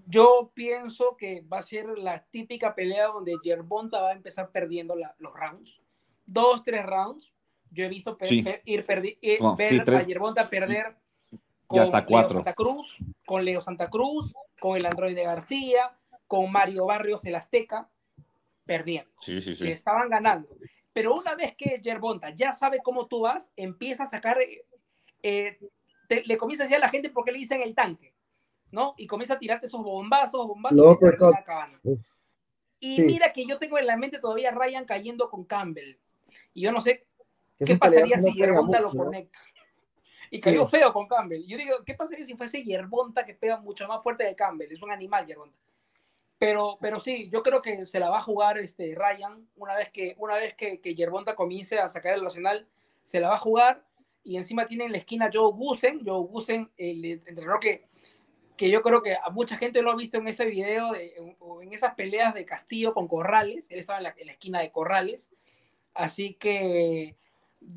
Yo 0.06 0.50
pienso 0.54 1.14
que 1.18 1.42
va 1.42 1.59
a 1.59 1.62
ser 1.62 1.99
la 1.99 2.25
típica 2.25 2.75
pelea 2.75 3.09
donde 3.09 3.37
Yerbonta 3.42 4.00
va 4.00 4.11
a 4.11 4.14
empezar 4.14 4.50
perdiendo 4.50 4.94
los 5.18 5.35
rounds. 5.35 5.83
Dos, 6.25 6.64
tres 6.64 6.87
rounds. 6.87 7.35
Yo 7.71 7.85
he 7.85 7.88
visto 7.88 8.16
ir 8.64 8.87
ver 8.87 9.94
a 9.94 10.02
Yerbonta 10.04 10.49
perder 10.49 10.97
con 11.75 11.83
hasta 11.83 12.07
cuatro. 12.07 12.35
Leo 12.35 12.45
Santa 12.45 12.54
Cruz, 12.54 12.97
con 13.26 13.45
Leo 13.45 13.61
Santa 13.61 13.90
Cruz, 13.90 14.35
con 14.61 14.76
el 14.76 14.87
Androide 14.87 15.25
García, 15.25 15.97
con 16.26 16.50
Mario 16.50 16.87
Barrios 16.87 17.25
el 17.25 17.35
Azteca, 17.35 17.88
perdiendo. 18.64 19.11
Sí, 19.21 19.40
sí, 19.40 19.54
sí. 19.54 19.71
estaban 19.71 20.09
ganando. 20.09 20.49
Pero 20.93 21.14
una 21.14 21.35
vez 21.35 21.54
que 21.57 21.81
Yerbonta 21.83 22.31
ya 22.31 22.52
sabe 22.52 22.81
cómo 22.83 23.07
tú 23.07 23.23
vas, 23.23 23.50
empieza 23.57 24.04
a 24.04 24.07
sacar, 24.07 24.38
eh, 25.23 25.59
le 26.09 26.37
comienza 26.38 26.64
a 26.64 26.66
decir 26.66 26.76
a 26.76 26.87
la 26.87 26.88
gente 26.88 27.11
por 27.11 27.25
qué 27.25 27.33
le 27.33 27.38
dicen 27.38 27.62
el 27.62 27.75
tanque, 27.75 28.14
¿no? 28.71 28.95
Y 28.97 29.07
comienza 29.07 29.35
a 29.35 29.38
tirarte 29.38 29.66
esos 29.66 29.83
bombazos, 29.83 30.47
bombazos. 30.47 30.99
Y, 32.78 33.00
mira 33.00 33.33
que 33.33 33.47
yo 33.47 33.59
tengo 33.59 33.78
en 33.78 33.87
la 33.87 33.97
mente 33.97 34.19
todavía 34.19 34.52
Ryan 34.52 34.85
cayendo 34.85 35.28
con 35.31 35.45
Campbell. 35.45 35.99
Y 36.52 36.62
yo 36.62 36.71
no 36.71 36.81
sé 36.81 37.07
qué 37.64 37.76
pasaría 37.76 38.19
si 38.19 38.33
Yerbonta 38.35 38.81
lo 38.81 38.90
conecta. 38.90 39.38
Y 40.35 40.41
cayó 40.41 40.67
feo 40.67 40.93
con 40.93 41.07
Campbell. 41.07 41.47
Yo 41.47 41.57
digo, 41.57 41.76
¿qué 41.87 41.95
pasaría 41.95 42.25
si 42.25 42.35
fuese 42.35 42.64
Yerbonta 42.64 43.25
que 43.25 43.35
pega 43.35 43.59
mucho 43.59 43.87
más 43.87 44.03
fuerte 44.03 44.25
de 44.25 44.35
Campbell? 44.35 44.73
Es 44.73 44.83
un 44.83 44.91
animal 44.91 45.26
Yerbonta. 45.26 45.57
Pero, 46.38 46.76
pero 46.81 46.99
sí, 46.99 47.31
yo 47.31 47.43
creo 47.43 47.62
que 47.62 47.87
se 47.87 48.00
la 48.00 48.11
va 48.11 48.19
a 48.19 48.23
jugar 48.23 48.59
este 48.59 48.97
Ryan 48.97 49.49
una 49.57 49.76
vez 49.76 49.91
que, 49.91 50.17
una 50.19 50.37
vez 50.37 50.55
que, 50.55 50.81
que 50.81 50.97
Yerbonta 50.97 51.37
comience 51.37 51.79
a 51.79 51.88
sacar 51.88 52.14
el 52.14 52.25
nacional, 52.25 52.67
se 53.03 53.21
la 53.21 53.29
va 53.29 53.37
a 53.37 53.38
jugar. 53.38 53.85
Y 54.25 54.37
encima 54.37 54.67
tiene 54.67 54.85
en 54.85 54.93
la 54.93 54.99
esquina 54.99 55.31
Joe 55.33 55.53
Gusen, 55.53 56.00
Joe 56.05 56.26
Gusen, 56.26 56.69
el 56.76 57.05
entrenador 57.05 57.61
que, 57.61 57.87
que 58.57 58.71
yo 58.71 58.83
creo 58.83 59.03
que 59.03 59.14
a 59.14 59.31
mucha 59.31 59.57
gente 59.57 59.83
lo 59.83 59.93
ha 59.93 59.97
visto 59.97 60.19
en 60.19 60.26
ese 60.26 60.47
video, 60.47 60.93
de, 60.93 61.14
en, 61.62 61.73
esas 61.73 61.95
peleas 61.95 62.35
de 62.35 62.45
Castillo 62.45 62.93
con 62.93 63.07
Corrales. 63.07 63.71
Él 63.71 63.79
estaba 63.79 63.99
en 63.99 64.05
la, 64.05 64.33
esquina 64.33 64.61
de 64.61 64.73
Corrales. 64.73 65.31
Así 65.95 66.35
que 66.35 67.17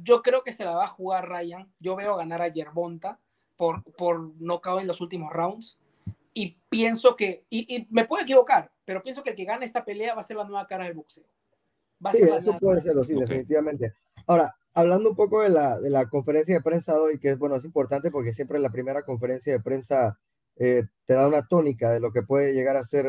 yo 0.03 0.21
creo 0.21 0.43
que 0.43 0.51
se 0.51 0.65
la 0.65 0.71
va 0.71 0.85
a 0.85 0.89
jugar 0.89 1.29
Ryan. 1.29 1.71
Yo 1.79 1.95
veo 1.95 2.15
ganar 2.15 2.41
a 2.41 2.47
Yerbonta 2.47 3.19
por, 3.55 3.83
por 3.93 4.31
cabe 4.61 4.81
en 4.81 4.87
los 4.87 5.01
últimos 5.01 5.33
rounds 5.33 5.77
y 6.33 6.57
pienso 6.69 7.15
que, 7.15 7.45
y, 7.49 7.87
me 7.89 8.05
puedo 8.05 8.23
equivocar, 8.23 8.71
pero 8.85 9.01
pienso 9.01 9.23
que 9.23 9.31
el 9.31 9.35
que 9.35 9.45
gane 9.45 9.65
esta 9.65 9.83
pelea 9.83 10.13
va 10.13 10.19
a 10.19 10.23
ser 10.23 10.37
la 10.37 10.43
nueva 10.43 10.67
cara 10.67 10.85
del 10.85 10.93
boxeo. 10.93 11.25
sí, 12.11 12.21
eso 12.21 12.57
puede 12.59 12.79
serlo, 12.79 13.03
sí, 13.03 13.15
definitivamente. 13.15 13.93
Ahora, 14.27 14.55
hablando 14.75 15.09
un 15.09 15.15
poco 15.15 15.41
de 15.41 15.49
la, 15.49 15.79
de 15.79 15.89
la 15.89 16.07
conferencia 16.07 16.55
de 16.55 16.61
prensa 16.61 16.93
de 16.93 16.99
hoy, 16.99 17.19
que 17.19 17.31
es, 17.31 17.39
bueno, 17.39 17.55
es 17.55 17.65
importante 17.65 18.11
porque 18.11 18.33
siempre 18.33 18.59
la 18.59 18.69
primera 18.69 19.03
conferencia 19.03 19.51
de 19.51 19.59
prensa 19.59 20.19
te 20.55 21.13
da 21.13 21.27
una 21.27 21.47
tónica 21.47 21.91
de 21.91 21.99
lo 21.99 22.11
que 22.11 22.23
puede 22.23 22.53
llegar 22.53 22.77
a 22.77 22.83
ser 22.83 23.05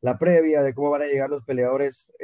la 0.00 0.18
previa, 0.18 0.62
de 0.62 0.74
cómo 0.74 0.90
van 0.90 1.02
a 1.02 1.06
llegar 1.06 1.30
los 1.30 1.44
peleadores 1.44 2.14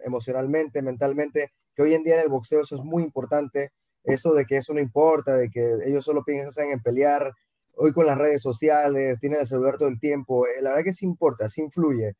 emocionalmente, 0.00 0.82
mentalmente, 0.82 1.52
que 1.74 1.82
hoy 1.82 1.94
en 1.94 2.02
día 2.02 2.16
en 2.16 2.22
el 2.22 2.28
boxeo 2.28 2.62
eso 2.62 2.76
es 2.76 2.82
muy 2.82 3.02
importante, 3.02 3.72
eso 4.04 4.32
de 4.34 4.46
que 4.46 4.56
eso 4.56 4.72
no 4.74 4.80
importa, 4.80 5.36
de 5.36 5.50
que 5.50 5.78
ellos 5.84 6.04
solo 6.04 6.24
piensan 6.24 6.70
en 6.70 6.80
pelear, 6.82 7.32
hoy 7.76 7.92
con 7.92 8.06
las 8.06 8.18
redes 8.18 8.42
sociales, 8.42 9.18
tienen 9.20 9.40
el 9.40 9.46
celular 9.46 9.78
todo 9.78 9.88
el 9.88 10.00
tiempo, 10.00 10.46
la 10.60 10.70
verdad 10.70 10.84
que 10.84 10.92
sí 10.92 11.06
importa, 11.06 11.48
sí 11.48 11.62
influye. 11.62 12.14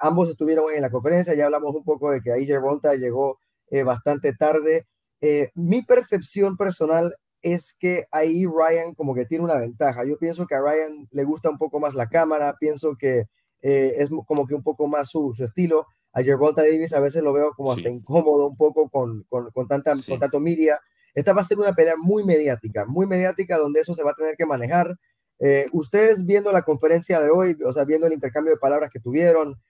ambos 0.00 0.28
estuvieron 0.30 0.72
en 0.74 0.82
la 0.82 0.90
conferencia, 0.90 1.34
ya 1.34 1.46
hablamos 1.46 1.74
un 1.74 1.84
poco 1.84 2.10
de 2.10 2.20
que 2.20 2.32
ahí 2.32 2.46
Volta 2.58 2.94
llegó 2.94 3.38
bastante 3.84 4.34
tarde, 4.34 4.86
eh, 5.22 5.52
mi 5.54 5.82
percepción 5.82 6.56
personal 6.56 7.14
es 7.42 7.74
que 7.78 8.06
ahí 8.10 8.44
Ryan 8.44 8.92
como 8.94 9.14
que 9.14 9.24
tiene 9.24 9.44
una 9.44 9.56
ventaja. 9.56 10.04
Yo 10.04 10.18
pienso 10.18 10.46
que 10.46 10.56
a 10.56 10.60
Ryan 10.60 11.08
le 11.12 11.24
gusta 11.24 11.48
un 11.48 11.58
poco 11.58 11.78
más 11.78 11.94
la 11.94 12.08
cámara, 12.08 12.56
pienso 12.58 12.96
que 12.98 13.26
eh, 13.62 13.94
es 13.98 14.10
como 14.26 14.46
que 14.46 14.54
un 14.54 14.64
poco 14.64 14.88
más 14.88 15.10
su, 15.10 15.32
estilo. 15.38 15.86
A 16.12 16.22
Gervonta 16.22 16.62
Davis 16.62 16.92
a 16.92 17.00
veces 17.00 17.22
lo 17.22 17.32
veo 17.32 17.52
como 17.54 17.72
hasta 17.72 17.88
incómodo 17.88 18.48
un 18.48 18.56
poco 18.56 18.88
con, 18.88 19.24
con, 19.28 19.50
con 19.50 19.68
tanta, 19.68 19.94
con 20.06 20.18
tanto 20.18 20.40
media. 20.40 20.80
Esta 21.14 21.32
va 21.32 21.42
a 21.42 21.44
ser 21.44 21.58
una 21.58 21.74
pelea 21.74 21.96
muy 21.96 22.24
mediática, 22.24 22.84
muy 22.86 23.06
mediática 23.06 23.58
donde 23.58 23.80
eso 23.80 23.94
se 23.94 24.02
va 24.02 24.12
a 24.12 24.14
tener 24.14 24.36
que 24.36 24.46
manejar. 24.46 24.96
Eh, 25.38 25.66
ustedes 25.72 26.24
viendo 26.24 26.52
la 26.52 26.62
conferencia 26.62 27.20
de 27.20 27.30
hoy, 27.30 27.56
o 27.64 27.72
sea, 27.72 27.84
viendo 27.84 28.06
el 28.06 28.12
intercambio 28.12 28.52
de 28.52 28.60
palabras 28.60 28.90
que 28.90 29.00
tuvieron, 29.00 29.60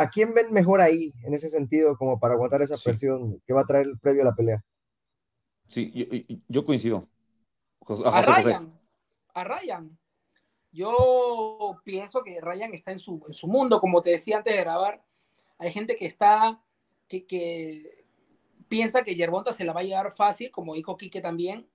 ¿A 0.00 0.08
quién 0.08 0.32
ven 0.32 0.52
mejor 0.52 0.80
ahí, 0.80 1.12
en 1.24 1.34
ese 1.34 1.48
sentido, 1.48 1.96
como 1.96 2.20
para 2.20 2.34
aguantar 2.34 2.62
esa 2.62 2.78
presión 2.78 3.42
que 3.44 3.52
va 3.52 3.62
a 3.62 3.66
traer 3.66 3.86
el 3.86 3.98
previo 3.98 4.22
a 4.22 4.26
la 4.26 4.34
pelea? 4.34 4.64
Sí, 5.66 5.92
yo, 6.46 6.64
coincido. 6.64 7.08
a 8.04 8.22
Ryan, 8.22 8.72
a 9.34 9.44
Ryan. 9.44 9.98
Yo 10.70 11.80
pienso 11.82 12.22
que 12.22 12.40
Ryan 12.40 12.74
está 12.74 12.92
en 12.92 13.00
su, 13.00 13.20
en 13.26 13.34
su 13.34 13.48
mundo, 13.48 13.80
como 13.80 14.00
te 14.00 14.10
decía 14.10 14.36
antes 14.36 14.54
de 14.54 14.60
grabar. 14.60 15.02
Hay 15.58 15.72
gente 15.72 15.96
que 15.96 16.06
está, 16.06 16.60
que, 17.08 17.26
que 17.26 18.04
piensa 18.68 19.02
que 19.02 19.14
Yerbonta 19.14 19.52
se 19.52 19.64
la 19.64 19.72
va 19.72 19.80
a 19.80 19.84
llevar 19.84 20.12
fácil, 20.12 20.50
como 20.50 20.74
dijo 20.74 20.96
Quique 20.96 21.20
también. 21.20 21.68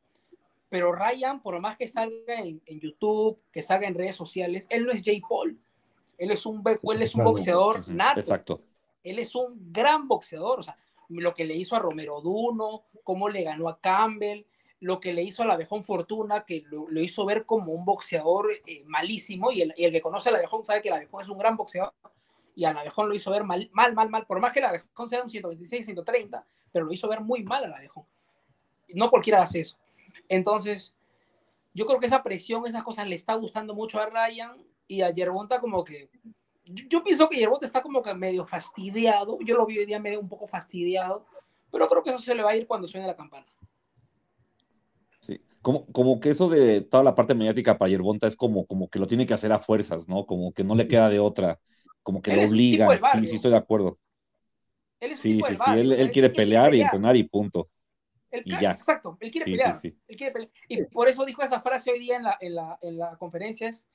Pero 0.70 0.92
Ryan, 0.92 1.42
por 1.42 1.60
más 1.60 1.78
que 1.78 1.88
salga 1.88 2.40
en, 2.40 2.62
en 2.66 2.80
YouTube, 2.80 3.40
que 3.52 3.62
salga 3.62 3.88
en 3.88 3.94
redes 3.94 4.16
sociales, 4.16 4.66
él 4.70 4.86
no 4.86 4.92
es 4.92 5.04
Jay 5.04 5.22
Paul. 5.22 5.60
Él 6.18 6.32
es 6.32 6.46
un, 6.46 6.64
él 6.66 7.02
es 7.02 7.16
un 7.16 7.24
boxeador 7.24 7.88
nato. 7.90 8.20
Exacto. 8.20 8.62
Él 9.04 9.20
es 9.20 9.36
un 9.36 9.72
gran 9.72 10.08
boxeador. 10.08 10.60
O 10.60 10.64
sea, 10.64 10.78
lo 11.10 11.34
que 11.34 11.46
le 11.46 11.56
hizo 11.56 11.76
a 11.76 11.80
Romero 11.80 12.22
Duno, 12.22 12.86
cómo 13.04 13.30
le 13.30 13.44
ganó 13.44 13.68
a 13.68 13.80
Campbell, 13.80 14.46
lo 14.80 15.00
que 15.00 15.14
le 15.14 15.24
hizo 15.24 15.44
a 15.44 15.46
la 15.46 15.54
Abejón 15.54 15.84
Fortuna, 15.84 16.46
que 16.46 16.64
lo, 16.68 16.88
hizo 17.02 17.26
ver 17.26 17.46
como 17.46 17.74
un 17.74 17.86
boxeador 17.86 18.52
eh, 18.66 18.84
malísimo. 18.86 19.52
Y 19.52 19.62
el, 19.62 19.74
que 19.76 20.02
conoce 20.02 20.30
a 20.30 20.32
la 20.32 20.38
Abejón 20.40 20.64
sabe 20.64 20.82
que 20.82 20.90
la 20.90 20.98
Abejón 20.98 21.22
es 21.22 21.30
un 21.30 21.38
gran 21.38 21.58
boxeador. 21.58 21.94
Y 22.56 22.66
a 22.66 22.74
la 22.74 22.82
Abejón 22.82 23.10
lo 23.10 23.16
hizo 23.16 23.32
ver 23.32 23.44
mal, 23.44 23.70
mal, 23.74 23.94
mal, 23.94 24.10
mal. 24.10 24.26
Por 24.26 24.40
más 24.40 24.52
que 24.52 24.62
la 24.62 24.70
Abejón 24.70 25.10
sea 25.10 25.24
un 25.24 25.30
126, 25.30 25.86
130, 25.86 26.46
pero 26.72 26.86
lo 26.86 26.94
hizo 26.94 27.08
ver 27.08 27.22
muy 27.22 27.44
mal 27.44 27.64
a 27.64 27.68
la 27.68 27.78
Abejón. 27.78 28.06
No 28.94 29.10
cualquiera 29.10 29.42
hace 29.42 29.62
eso. 29.62 29.78
Entonces, 30.30 30.94
yo 31.74 31.86
creo 31.86 32.00
que 32.00 32.06
esa 32.06 32.24
presión, 32.24 32.66
esas 32.66 32.84
cosas 32.84 33.08
le 33.08 33.16
está 33.16 33.34
gustando 33.36 33.74
mucho 33.74 34.00
a 34.00 34.06
Ryan 34.06 34.52
y 34.88 35.02
a 35.02 35.10
Yerbonta 35.10 35.60
como 35.60 35.84
que 35.84 36.10
yo 36.66 37.04
pienso 37.04 37.28
que 37.30 37.38
Yerbonta 37.38 37.66
está 37.66 37.82
como 37.82 38.02
que 38.02 38.14
medio 38.14 38.46
fastidiado. 38.46 39.38
Yo 39.42 39.58
lo 39.58 39.66
vi 39.66 39.80
hoy 39.80 39.86
día 39.86 40.00
medio 40.00 40.20
un 40.20 40.30
poco 40.30 40.48
fastidiado, 40.48 41.26
pero 41.72 41.90
creo 41.90 42.04
que 42.04 42.12
eso 42.12 42.20
se 42.20 42.36
le 42.36 42.44
va 42.44 42.52
a 42.52 42.56
ir 42.56 42.68
cuando 42.68 42.88
suene 42.88 43.08
la 43.08 43.16
campana. 43.16 43.46
Sí, 45.20 45.42
como, 45.62 45.86
como 45.88 46.20
que 46.20 46.30
eso 46.30 46.48
de 46.50 46.82
toda 46.82 47.04
la 47.04 47.16
parte 47.16 47.36
mediática 47.36 47.78
para 47.78 47.90
Yerbonta 47.90 48.28
es 48.28 48.36
como, 48.36 48.66
como 48.66 48.90
que 48.90 49.00
lo 49.00 49.08
tiene 49.08 49.26
que 49.26 49.34
hacer 49.34 49.52
a 49.52 49.60
fuerzas, 49.60 50.08
¿no? 50.08 50.26
Como 50.26 50.54
que 50.54 50.64
no 50.64 50.76
le 50.76 50.88
queda 50.88 51.10
de 51.10 51.20
otra, 51.20 51.60
como 52.04 52.22
que 52.22 52.36
lo 52.36 52.44
obliga. 52.44 52.88
Sí, 53.14 53.26
sí, 53.26 53.36
estoy 53.38 53.52
de 53.52 53.58
acuerdo. 53.58 53.98
sí, 55.02 55.16
sí, 55.16 55.42
sí, 55.42 55.72
él, 55.72 56.12
quiere 56.12 56.30
pelear 56.30 56.76
y 56.76 56.82
entrenar 56.82 57.16
y 57.16 57.24
punto. 57.24 57.70
y 58.32 58.52
ya. 58.60 58.72
Exacto, 58.72 59.18
él 59.20 59.32
quiere, 59.32 59.46
pelear, 59.52 59.76
él 59.84 60.18
quiere 60.18 60.32
pelear. 60.32 60.52
Y 60.68 60.86
por 60.86 61.08
eso 61.08 61.26
dijo 61.26 61.42
esa 61.42 61.62
frase 61.62 61.92
hoy 61.92 62.00
día 62.00 62.18
en 62.18 62.24
la, 62.24 62.38
en 62.40 62.56
la, 62.56 62.78
en 62.82 62.98
la 62.98 63.18
conferencia, 63.18 63.68
es 63.68 63.88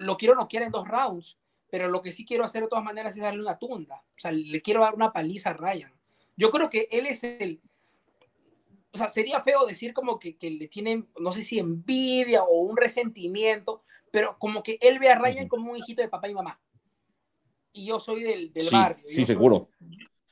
lo 0.00 0.16
quiero 0.16 0.34
no 0.34 0.48
quiero 0.48 0.66
en 0.66 0.72
dos 0.72 0.88
rounds, 0.88 1.36
pero 1.70 1.88
lo 1.88 2.00
que 2.00 2.12
sí 2.12 2.24
quiero 2.24 2.44
hacer 2.44 2.62
de 2.62 2.68
todas 2.68 2.84
maneras 2.84 3.14
es 3.14 3.22
darle 3.22 3.42
una 3.42 3.58
tunda. 3.58 3.96
O 3.96 4.20
sea, 4.20 4.32
le 4.32 4.62
quiero 4.62 4.80
dar 4.80 4.94
una 4.94 5.12
paliza 5.12 5.50
a 5.50 5.54
Ryan. 5.54 5.92
Yo 6.36 6.50
creo 6.50 6.70
que 6.70 6.88
él 6.90 7.06
es 7.06 7.22
el... 7.22 7.60
O 8.92 8.98
sea, 8.98 9.08
sería 9.08 9.40
feo 9.40 9.66
decir 9.66 9.92
como 9.92 10.18
que, 10.18 10.36
que 10.36 10.50
le 10.50 10.66
tiene, 10.66 11.04
no 11.20 11.32
sé 11.32 11.42
si 11.42 11.58
envidia 11.58 12.42
o 12.42 12.60
un 12.62 12.76
resentimiento, 12.76 13.84
pero 14.10 14.36
como 14.38 14.62
que 14.62 14.78
él 14.80 14.98
ve 14.98 15.10
a 15.10 15.18
Ryan 15.18 15.46
como 15.46 15.70
un 15.70 15.76
hijito 15.76 16.02
de 16.02 16.08
papá 16.08 16.28
y 16.28 16.34
mamá. 16.34 16.58
Y 17.72 17.86
yo 17.86 18.00
soy 18.00 18.22
del, 18.22 18.52
del 18.52 18.68
barrio. 18.70 19.04
Sí, 19.06 19.24
seguro. 19.24 19.68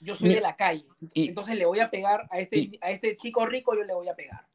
yo 0.01 0.15
soy 0.15 0.31
de 0.31 0.41
la 0.41 0.57
calle. 0.57 0.87
Entonces 1.15 1.57
le 1.57 1.67
voy 1.67 1.81
a 1.81 1.91
pegar 1.91 2.27
a 2.31 2.41
este, 2.41 2.71
a 2.81 2.91
este 2.91 3.17
chico 3.17 3.47
rico, 3.47 3.75
yo 3.75 3.85
le 3.85 3.95
voy 3.95 4.09
a 4.09 4.15
pegar. 4.15 4.47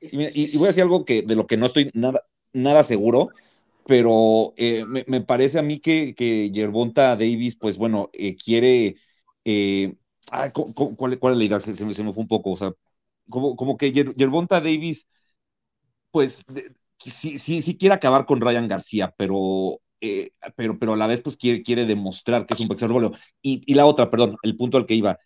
y, 0.00 0.54
y, 0.54 0.56
voy 0.56 0.66
a 0.66 0.68
decir 0.68 0.82
algo 0.82 1.04
que 1.04 1.22
de 1.22 1.34
lo 1.34 1.46
que 1.46 1.56
no 1.56 1.66
estoy 1.66 1.90
nada, 1.94 2.24
nada 2.52 2.84
seguro, 2.84 3.30
pero 3.86 4.54
eh, 4.56 4.84
me, 4.86 5.20
parece 5.20 5.58
a 5.58 5.62
mí 5.62 5.80
que, 5.80 6.14
que 6.14 6.50
Yerbonta 6.50 7.16
Davis, 7.16 7.56
pues 7.56 7.76
bueno, 7.76 8.10
eh, 8.12 8.36
quiere... 8.36 8.96
Eh, 9.44 9.94
¿cuál, 10.96 11.12
es 11.12 11.38
la 11.38 11.44
idea? 11.44 11.60
Se, 11.60 11.84
me, 11.84 11.92
fue 11.94 12.22
un 12.22 12.28
poco, 12.28 12.52
o 12.52 12.56
sea, 12.56 12.72
como, 13.28 13.56
como 13.56 13.76
que 13.76 13.92
Yerbonta 13.92 14.60
Davis, 14.60 15.06
pues 16.10 16.44
sí, 16.98 17.38
sí, 17.38 17.60
sí 17.60 17.76
quiere 17.76 17.94
acabar 17.94 18.24
con 18.24 18.40
Ryan 18.40 18.68
García, 18.68 19.14
pero 19.18 19.80
pero, 20.56 20.78
pero 20.78 20.92
a 20.94 20.96
la 20.96 21.06
vez 21.06 21.20
pues 21.22 21.36
quiere, 21.36 21.62
quiere 21.62 21.84
demostrar 21.86 22.46
que 22.46 22.54
es 22.54 22.60
un 22.60 22.68
boxeador 22.68 23.16
Y, 23.42 23.62
y 23.66 23.74
la 23.74 23.86
otra, 23.86 24.10
perdón, 24.10 24.36
el 24.42 24.56
punto 24.56 24.76
al 24.78 24.86
que 24.86 24.94
iba, 24.94 25.18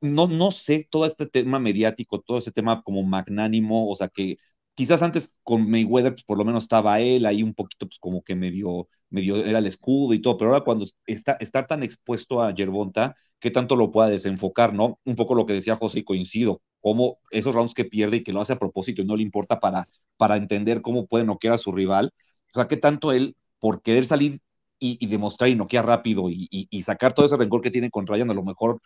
no, 0.00 0.26
no 0.26 0.50
sé 0.50 0.86
todo 0.90 1.06
este 1.06 1.26
tema 1.26 1.58
mediático, 1.58 2.20
todo 2.20 2.38
este 2.38 2.52
tema 2.52 2.82
como 2.82 3.02
magnánimo, 3.02 3.88
o 3.90 3.96
sea, 3.96 4.08
que 4.08 4.36
quizás 4.74 5.02
antes 5.02 5.32
con 5.42 5.68
Mayweather, 5.70 6.12
pues 6.12 6.24
por 6.24 6.38
lo 6.38 6.44
menos 6.44 6.64
estaba 6.64 7.00
él 7.00 7.26
ahí 7.26 7.42
un 7.42 7.54
poquito, 7.54 7.86
pues 7.86 7.98
como 7.98 8.22
que 8.22 8.34
medio, 8.34 8.88
medio 9.10 9.36
era 9.44 9.58
el 9.58 9.66
escudo 9.66 10.14
y 10.14 10.20
todo, 10.20 10.36
pero 10.36 10.50
ahora 10.52 10.64
cuando 10.64 10.86
está 11.06 11.32
estar 11.40 11.66
tan 11.66 11.82
expuesto 11.82 12.42
a 12.42 12.52
Yerbonta, 12.54 13.16
¿qué 13.40 13.50
tanto 13.50 13.76
lo 13.76 13.90
pueda 13.92 14.08
desenfocar, 14.08 14.72
no? 14.74 14.98
Un 15.04 15.16
poco 15.16 15.34
lo 15.34 15.46
que 15.46 15.52
decía 15.54 15.76
José 15.76 16.00
y 16.00 16.04
coincido, 16.04 16.60
como 16.80 17.18
esos 17.30 17.54
rounds 17.54 17.74
que 17.74 17.84
pierde 17.84 18.18
y 18.18 18.22
que 18.22 18.32
lo 18.32 18.40
hace 18.40 18.52
a 18.54 18.58
propósito 18.58 19.00
y 19.02 19.06
no 19.06 19.16
le 19.16 19.22
importa 19.22 19.60
para, 19.60 19.86
para 20.16 20.36
entender 20.36 20.82
cómo 20.82 21.06
puede 21.06 21.24
noquear 21.24 21.54
a 21.54 21.58
su 21.58 21.72
rival, 21.72 22.12
o 22.54 22.58
sea, 22.58 22.68
¿qué 22.68 22.76
tanto 22.76 23.12
él, 23.12 23.36
por 23.64 23.80
querer 23.80 24.04
salir 24.04 24.42
y, 24.78 25.06
demostrar 25.06 25.48
y 25.48 25.54
noquear 25.54 25.86
rápido 25.86 26.24
y, 26.28 26.82
sacar 26.82 27.14
todo 27.14 27.24
ese 27.24 27.38
rencor 27.38 27.62
que 27.62 27.70
tiene 27.70 27.90
con 27.90 28.06
Ryan, 28.06 28.30
a 28.30 28.34
lo 28.34 28.42
mejor, 28.42 28.78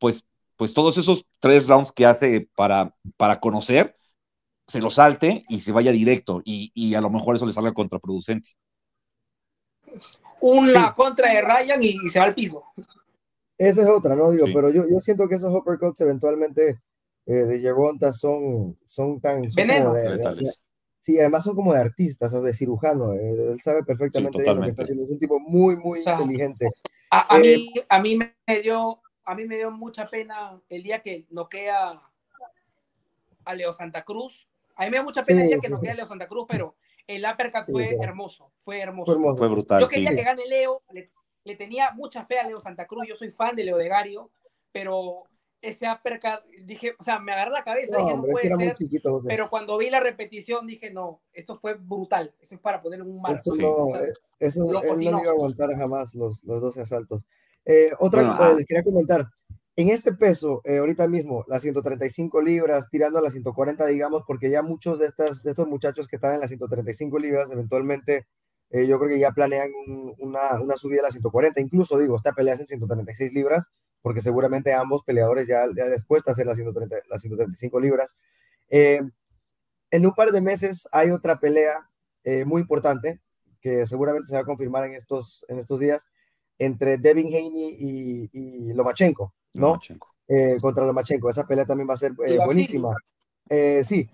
pues, 0.00 0.26
pues 0.56 0.74
todos 0.74 0.98
esos 0.98 1.24
tres 1.38 1.68
rounds 1.68 1.92
que 1.92 2.06
hace 2.06 2.48
para, 2.56 2.92
para 3.16 3.38
conocer, 3.38 3.96
se 4.66 4.80
lo 4.80 4.90
salte 4.90 5.44
y 5.48 5.60
se 5.60 5.70
vaya 5.70 5.92
directo 5.92 6.42
y, 6.44 6.92
a 6.96 7.00
lo 7.00 7.08
mejor 7.08 7.36
eso 7.36 7.46
le 7.46 7.52
salga 7.52 7.72
contraproducente. 7.72 8.50
Una 10.40 10.92
contra 10.92 11.32
de 11.32 11.42
Ryan 11.42 11.80
y, 11.80 11.96
se 12.08 12.18
va 12.18 12.24
al 12.24 12.34
piso. 12.34 12.64
Esa 13.56 13.82
es 13.82 13.88
otra, 13.88 14.16
¿no? 14.16 14.32
Digo, 14.32 14.46
pero 14.52 14.70
yo, 14.70 14.82
yo 14.90 14.98
siento 14.98 15.28
que 15.28 15.36
esos 15.36 15.54
uppercuts 15.54 16.00
eventualmente 16.00 16.80
eh, 17.26 17.32
de 17.32 17.60
Yegonta 17.60 18.12
son, 18.12 18.76
son 18.86 19.20
tan... 19.20 19.44
sí, 21.06 21.20
además 21.20 21.44
son 21.44 21.54
como 21.54 21.72
de 21.72 21.80
artistas, 21.80 22.34
o 22.34 22.42
de 22.42 22.52
cirujano. 22.52 23.12
Eh, 23.12 23.52
él 23.52 23.60
sabe 23.60 23.84
perfectamente 23.84 24.44
lo 24.44 24.60
que 24.60 24.68
está 24.68 24.82
haciendo. 24.82 25.04
Es 25.04 25.10
un 25.10 25.18
tipo 25.18 25.38
muy, 25.38 25.76
muy 25.76 26.00
inteligente. 26.00 26.70
A, 27.10 27.38
eh, 27.38 27.40
mí, 27.40 27.74
a, 27.88 28.00
mí 28.00 28.18
me 28.18 28.60
dio, 28.60 29.00
a 29.24 29.34
mí 29.34 29.44
me 29.46 29.56
dio 29.56 29.70
mucha 29.70 30.08
pena 30.08 30.60
el 30.68 30.82
día 30.82 31.00
que 31.00 31.26
noquea 31.30 32.02
a 33.44 33.54
Leo 33.54 33.72
Santa 33.72 34.02
Cruz 34.02 34.46
a 34.76 34.84
mí 34.84 34.90
me 34.90 34.98
da 34.98 35.02
mucha 35.02 35.22
pena 35.22 35.42
que 35.60 35.68
no 35.68 35.80
quede 35.80 35.94
Leo 35.94 36.06
Santa 36.06 36.28
Cruz, 36.28 36.46
pero 36.48 36.76
el 37.06 37.24
uppercut 37.24 37.64
fue 37.64 37.96
hermoso, 38.00 38.52
fue 38.60 38.80
hermoso. 38.80 39.36
Fue, 39.36 39.48
brutal. 39.48 39.80
Yo 39.80 39.88
quería 39.88 40.14
que 40.14 40.22
gane 40.22 40.46
Leo, 40.46 40.82
le, 40.92 41.56
tenía 41.56 41.92
mucha 41.92 42.24
fe 42.24 42.38
a 42.38 42.46
Leo 42.46 42.60
Santa 42.60 42.86
Cruz, 42.86 43.06
yo 43.08 43.14
soy 43.14 43.30
fan 43.30 43.56
de 43.56 43.64
Leo 43.64 43.78
de 43.78 43.88
Gario, 43.88 44.30
pero 44.72 45.24
ese 45.68 45.86
uppercut, 45.90 46.44
dije, 46.64 46.94
o 46.98 47.02
sea, 47.02 47.18
me 47.18 47.32
agarré 47.32 47.50
la 47.50 47.64
cabeza, 47.64 47.98
dije, 47.98 48.16
no 48.16 48.24
puede 48.24 48.48
ser, 48.48 48.74
pero 49.26 49.50
cuando 49.50 49.78
vi 49.78 49.90
la 49.90 50.00
repetición 50.00 50.66
dije, 50.66 50.90
no, 50.90 51.20
esto 51.32 51.58
fue 51.58 51.74
brutal, 51.74 52.34
eso 52.40 52.54
es 52.54 52.60
para 52.60 52.80
poner 52.82 53.02
un 53.02 53.20
marco. 53.20 53.38
Eso 53.38 53.54
no, 53.56 54.00
eh, 54.00 54.12
eso 54.38 54.64
él 54.82 54.96
no 54.96 55.02
iba 55.02 55.18
a 55.18 55.32
aguantar 55.32 55.74
jamás 55.74 56.14
los, 56.14 56.42
los 56.44 56.60
12 56.60 56.82
asaltos. 56.82 57.22
Eh, 57.64 57.90
otra, 57.98 58.22
cosa, 58.36 58.54
les 58.54 58.64
quería 58.64 58.84
comentar, 58.84 59.26
en 59.78 59.90
ese 59.90 60.14
peso, 60.14 60.62
eh, 60.64 60.78
ahorita 60.78 61.06
mismo, 61.06 61.44
las 61.48 61.60
135 61.60 62.40
libras, 62.40 62.88
tirando 62.90 63.18
a 63.18 63.22
las 63.22 63.34
140, 63.34 63.84
digamos, 63.86 64.22
porque 64.26 64.48
ya 64.48 64.62
muchos 64.62 64.98
de, 64.98 65.04
estas, 65.04 65.42
de 65.42 65.50
estos 65.50 65.68
muchachos 65.68 66.08
que 66.08 66.16
están 66.16 66.32
en 66.34 66.40
las 66.40 66.48
135 66.48 67.18
libras, 67.18 67.50
eventualmente, 67.50 68.26
eh, 68.70 68.86
yo 68.86 68.98
creo 68.98 69.10
que 69.10 69.18
ya 69.18 69.32
planean 69.32 69.70
una, 70.18 70.58
una, 70.62 70.76
subida 70.78 71.00
a 71.00 71.02
las 71.02 71.12
140. 71.12 71.60
Incluso, 71.60 71.98
digo, 71.98 72.16
esta 72.16 72.32
pelea 72.32 72.54
es 72.54 72.60
en 72.60 72.66
136 72.66 73.34
libras, 73.34 73.70
porque 74.06 74.22
seguramente 74.22 74.72
ambos 74.72 75.02
peleadores 75.02 75.48
ya, 75.48 75.64
ya 75.76 75.86
después 75.86 76.22
de 76.22 76.30
hacer 76.30 76.46
las, 76.46 76.54
130, 76.54 76.94
las 77.10 77.20
135 77.20 77.80
libras. 77.80 78.16
Eh, 78.70 79.00
en 79.90 80.06
un 80.06 80.12
par 80.12 80.30
de 80.30 80.40
meses 80.40 80.86
hay 80.92 81.10
otra 81.10 81.40
pelea 81.40 81.90
muy 82.44 82.60
importante 82.60 83.20
que 83.60 83.84
seguramente 83.84 84.28
se 84.28 84.36
va 84.36 84.42
a 84.42 84.44
confirmar 84.44 84.84
en 84.84 84.94
estos, 84.94 85.44
en 85.48 85.58
estos 85.58 85.80
días 85.80 86.06
entre 86.56 86.98
Devin 86.98 87.26
Haney 87.26 87.76
y, 87.80 88.30
y 88.32 88.72
Lomachenko, 88.74 89.34
¿no? 89.54 89.66
Lomachenko. 89.66 90.14
contra 90.60 90.86
Lomachenko. 90.86 91.28
Esa 91.28 91.44
pelea 91.44 91.64
también 91.64 91.88
va 91.90 91.94
a 91.94 91.96
ser 91.96 92.12
buenísima. 92.12 92.94
sí, 93.82 94.08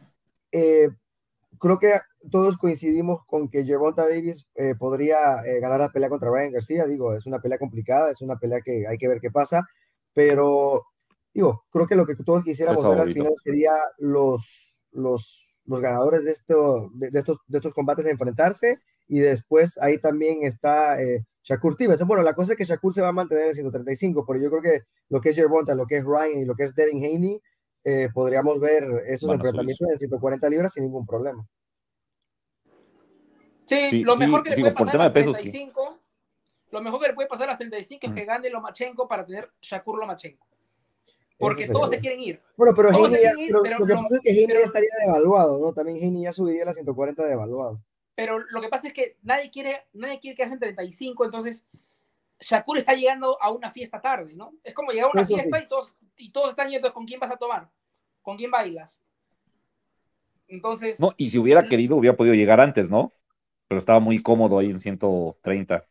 creo 1.58 1.78
que 1.78 2.00
todos 2.30 2.56
coincidimos 2.56 3.24
con 3.26 3.48
que 3.48 3.64
Gervonta 3.64 4.08
Davis 4.08 4.48
eh, 4.54 4.74
podría 4.74 5.42
eh, 5.44 5.60
ganar 5.60 5.80
la 5.80 5.88
pelea 5.90 6.08
contra 6.08 6.30
Ryan 6.30 6.52
García. 6.52 6.86
Digo, 6.86 7.14
es 7.14 7.26
una 7.26 7.40
pelea 7.40 7.58
complicada, 7.58 8.10
es 8.10 8.20
una 8.20 8.36
pelea 8.36 8.60
que 8.60 8.86
hay 8.86 8.98
que 8.98 9.08
ver 9.08 9.20
qué 9.20 9.30
pasa, 9.30 9.68
pero 10.14 10.84
digo, 11.32 11.64
creo 11.70 11.86
que 11.86 11.96
lo 11.96 12.06
que 12.06 12.16
todos 12.16 12.44
quisiéramos 12.44 12.86
ver 12.88 13.00
al 13.00 13.12
final 13.12 13.32
sería 13.36 13.72
los, 13.98 14.86
los, 14.92 15.60
los 15.64 15.80
ganadores 15.80 16.24
de, 16.24 16.32
esto, 16.32 16.90
de, 16.94 17.10
estos, 17.18 17.38
de 17.46 17.58
estos 17.58 17.74
combates 17.74 18.06
enfrentarse 18.06 18.80
y 19.08 19.20
después 19.20 19.78
ahí 19.78 19.98
también 19.98 20.44
está 20.44 21.00
eh, 21.02 21.24
Shakur 21.42 21.74
Stevenson. 21.74 22.08
Bueno, 22.08 22.22
la 22.22 22.34
cosa 22.34 22.52
es 22.52 22.58
que 22.58 22.64
Shakur 22.64 22.94
se 22.94 23.02
va 23.02 23.08
a 23.08 23.12
mantener 23.12 23.48
en 23.48 23.54
135, 23.54 24.24
pero 24.26 24.40
yo 24.40 24.50
creo 24.50 24.62
que 24.62 24.80
lo 25.08 25.20
que 25.20 25.30
es 25.30 25.36
Gervonta, 25.36 25.74
lo 25.74 25.86
que 25.86 25.98
es 25.98 26.04
Ryan 26.04 26.40
y 26.40 26.44
lo 26.44 26.54
que 26.54 26.64
es 26.64 26.74
Devin 26.74 27.04
Haney, 27.04 27.40
eh, 27.84 28.08
podríamos 28.14 28.60
ver 28.60 28.84
esos 29.06 29.30
enfrentamientos 29.30 29.90
en 29.90 29.98
140 29.98 30.48
libras 30.48 30.72
sin 30.72 30.84
ningún 30.84 31.06
problema. 31.06 31.46
Sí, 33.66 34.02
lo 34.02 34.16
mejor 34.16 34.42
que 34.42 34.50
le 34.50 34.72
puede 34.72 34.72
pasar 34.72 35.00
a 35.00 35.04
las 35.04 35.12
35, 35.12 36.01
lo 36.72 36.80
mejor 36.80 37.00
que 37.00 37.08
le 37.08 37.14
puede 37.14 37.28
pasar 37.28 37.44
a 37.44 37.52
las 37.52 37.58
35 37.58 38.06
es 38.06 38.14
que 38.14 38.24
gane 38.24 38.48
Lomachenko 38.48 39.06
para 39.06 39.24
tener 39.26 39.50
Shakur 39.60 39.98
Lomachenko. 39.98 40.46
Porque 41.38 41.66
todos 41.66 41.90
se 41.90 41.98
quieren 41.98 42.20
ir. 42.20 42.40
Bueno, 42.56 42.72
pero, 42.74 42.90
lo 42.90 43.86
que 43.86 43.94
pasa 43.94 44.16
es 44.16 44.20
que 44.22 44.30
Heine 44.30 44.54
ya 44.54 44.60
estaría 44.60 44.88
devaluado, 45.04 45.58
¿no? 45.58 45.72
También 45.72 45.98
Heine 45.98 46.22
ya 46.22 46.32
subiría 46.32 46.62
a 46.62 46.66
las 46.66 46.76
140 46.76 47.24
devaluado. 47.26 47.82
Pero 48.14 48.38
lo 48.38 48.60
que 48.60 48.68
pasa 48.68 48.88
es 48.88 48.94
que 48.94 49.18
nadie 49.22 49.50
quiere, 49.50 49.86
nadie 49.92 50.18
quiere 50.20 50.36
que 50.36 50.44
hacen 50.44 50.58
35, 50.58 51.24
entonces 51.24 51.66
Shakur 52.40 52.78
está 52.78 52.94
llegando 52.94 53.40
a 53.42 53.50
una 53.50 53.70
fiesta 53.70 54.00
tarde, 54.00 54.32
¿no? 54.34 54.54
Es 54.64 54.72
como 54.72 54.92
llegar 54.92 55.06
a 55.08 55.12
una 55.12 55.26
fiesta 55.26 55.60
y, 55.60 55.68
todos, 55.68 55.94
y 56.16 56.30
todos 56.30 56.50
están 56.50 56.70
yendo, 56.70 56.92
¿con 56.94 57.04
quién 57.04 57.20
vas 57.20 57.30
a 57.30 57.36
tomar? 57.36 57.68
¿Con 58.22 58.36
quién 58.36 58.50
bailas? 58.50 59.00
Entonces... 60.48 61.00
No, 61.00 61.12
y 61.16 61.30
si 61.30 61.38
hubiera 61.38 61.68
querido, 61.68 61.96
hubiera 61.96 62.16
podido 62.16 62.34
llegar 62.34 62.60
antes, 62.60 62.90
¿no? 62.90 63.12
Pero 63.68 63.78
estaba 63.78 64.00
muy 64.00 64.22
cómodo 64.22 64.58
ahí 64.58 64.70
en 64.70 64.78
130. 64.78 65.86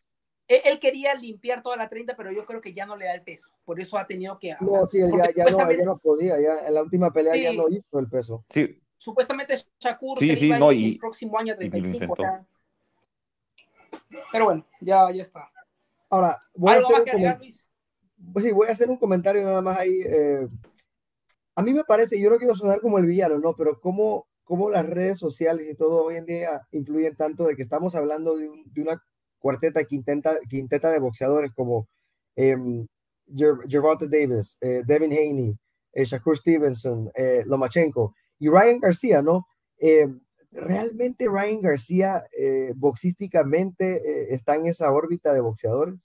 Él, 0.65 0.79
quería 0.79 1.13
limpiar 1.15 1.61
toda 1.61 1.77
la 1.77 1.89
30, 1.89 2.15
pero 2.15 2.31
yo 2.31 2.45
creo 2.45 2.61
que 2.61 2.73
ya 2.73 2.85
no 2.85 2.95
le 2.95 3.05
da 3.05 3.13
el 3.13 3.23
peso. 3.23 3.49
Por 3.63 3.79
eso 3.79 3.97
ha 3.97 4.05
tenido 4.05 4.37
que... 4.39 4.55
No, 4.59 4.85
sí, 4.85 4.99
ya, 4.99 5.29
ya, 5.35 5.49
no, 5.49 5.71
ya 5.71 5.85
no 5.85 5.97
podía. 5.97 6.39
Ya, 6.39 6.67
en 6.67 6.73
la 6.73 6.83
última 6.83 7.11
pelea 7.11 7.35
ya 7.35 7.53
no 7.53 7.69
hizo 7.69 7.99
el 7.99 8.07
peso. 8.07 8.45
Sí. 8.49 8.79
Supuestamente 8.97 9.55
Shakur 9.79 10.19
sí, 10.19 10.35
se 10.35 10.45
iba 10.45 10.59
no, 10.59 10.71
y, 10.71 10.93
el 10.93 10.97
próximo 10.97 11.37
año 11.39 11.55
35. 11.55 12.15
Pero 14.31 14.45
bueno, 14.45 14.65
ya, 14.79 15.09
ya 15.11 15.23
está. 15.23 15.49
Ahora, 16.09 16.37
voy 16.53 16.73
a 16.73 16.79
hacer 16.79 17.15
un 17.15 17.39
pues 18.33 18.45
sí, 18.45 18.51
voy 18.51 18.67
a 18.67 18.71
hacer 18.71 18.89
un 18.89 18.97
comentario 18.97 19.43
nada 19.43 19.61
más 19.61 19.77
ahí. 19.77 20.01
Eh, 20.05 20.47
a 21.55 21.61
mí 21.61 21.73
me 21.73 21.83
parece, 21.83 22.21
yo 22.21 22.29
no 22.29 22.37
quiero 22.37 22.55
sonar 22.55 22.79
como 22.81 22.97
el 22.97 23.05
villano, 23.05 23.39
¿no? 23.39 23.55
Pero 23.55 23.79
cómo, 23.79 24.27
cómo 24.43 24.69
las 24.69 24.87
redes 24.87 25.19
sociales 25.19 25.67
y 25.69 25.75
todo 25.75 26.05
hoy 26.05 26.17
en 26.17 26.25
día 26.25 26.67
influyen 26.71 27.15
tanto 27.15 27.45
de 27.45 27.55
que 27.55 27.61
estamos 27.61 27.95
hablando 27.95 28.37
de, 28.37 28.49
una 28.77 29.03
cuarteta, 29.41 29.83
quinteta, 29.83 30.37
quinteta 30.47 30.89
de 30.91 30.99
boxeadores 30.99 31.51
como 31.53 31.89
eh, 32.35 32.55
Gervonta 33.67 34.05
Davis, 34.07 34.57
eh, 34.61 34.83
Devin 34.85 35.11
Haney, 35.11 35.57
eh, 35.93 36.05
Shakur 36.05 36.37
Stevenson, 36.37 37.11
eh, 37.15 37.43
Lomachenko 37.45 38.15
y 38.39 38.49
Ryan 38.49 38.79
García, 38.79 39.21
¿no? 39.21 39.47
¿Realmente 40.51 41.27
Ryan 41.27 41.61
García 41.61 42.23
boxísticamente 42.75 44.33
está 44.33 44.55
en 44.55 44.67
esa 44.67 44.91
órbita 44.91 45.33
de 45.33 45.41
boxeadores? 45.41 45.95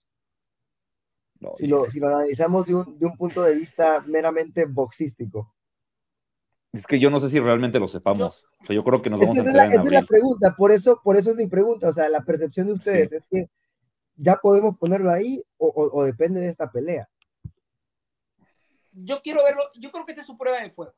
si, 1.57 1.66
lo, 1.66 1.90
si, 1.90 2.01
lo, 2.01 2.09
analizamos 2.09 2.66
de 2.66 2.75
un, 2.75 2.99
de 2.99 3.07
un, 3.07 3.16
punto 3.16 3.42
de 3.42 3.55
vista 3.55 4.03
meramente 4.07 4.64
boxístico. 4.64 5.56
Es 6.77 6.87
que 6.87 6.99
yo 6.99 7.11
no 7.11 7.21
sé 7.21 7.31
si 7.31 7.41
realmente 7.41 7.79
lo 7.79 7.89
sepamos. 7.89 8.45
O 8.61 8.65
sea, 8.65 8.75
yo 8.75 8.85
creo 8.85 9.01
que 9.01 9.11
nos 9.11 9.21
vamos 9.21 9.37
a 9.37 9.41
esa 9.41 9.51
es, 9.51 9.57
la, 9.57 9.65
esa 9.65 9.83
es 9.83 9.93
la 9.93 10.03
pregunta, 10.03 10.55
por 10.57 10.73
eso, 10.73 11.01
por 11.03 11.17
eso 11.17 11.31
es 11.31 11.37
mi 11.37 11.47
pregunta. 11.47 11.89
O 11.89 11.93
sea, 11.93 12.09
la 12.09 12.23
percepción 12.23 12.67
de 12.67 12.73
ustedes 12.75 13.12
es 13.12 13.27
que 13.29 13.49
ya 14.17 14.37
podemos 14.37 14.77
ponerlo 14.77 15.11
ahí 15.11 15.43
o, 15.59 15.91
o, 15.93 16.05
depende 16.05 16.41
de 16.41 16.49
esta 16.49 16.71
pelea. 16.71 17.09
Yo 18.93 19.21
quiero 19.23 19.43
verlo, 19.45 19.62
yo 19.79 19.91
creo 19.91 20.05
que 20.05 20.12
esta 20.12 20.23
es 20.23 20.27
su 20.27 20.37
prueba 20.37 20.61
de 20.61 20.71
fuego. 20.71 20.95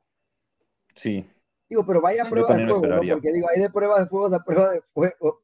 Sí. 0.94 1.24
Digo, 1.68 1.84
pero 1.86 2.00
vaya 2.00 2.24
prueba 2.28 2.56
de 2.56 2.66
fuego, 2.66 2.86
¿no? 2.86 2.96
Porque 2.96 3.32
digo, 3.32 3.48
hay 3.54 3.60
de 3.60 3.70
prueba 3.70 4.00
de 4.00 4.06
fuego 4.06 4.34
a 4.34 4.44
prueba 4.44 4.70
de 4.70 4.80
fuego. 4.92 5.42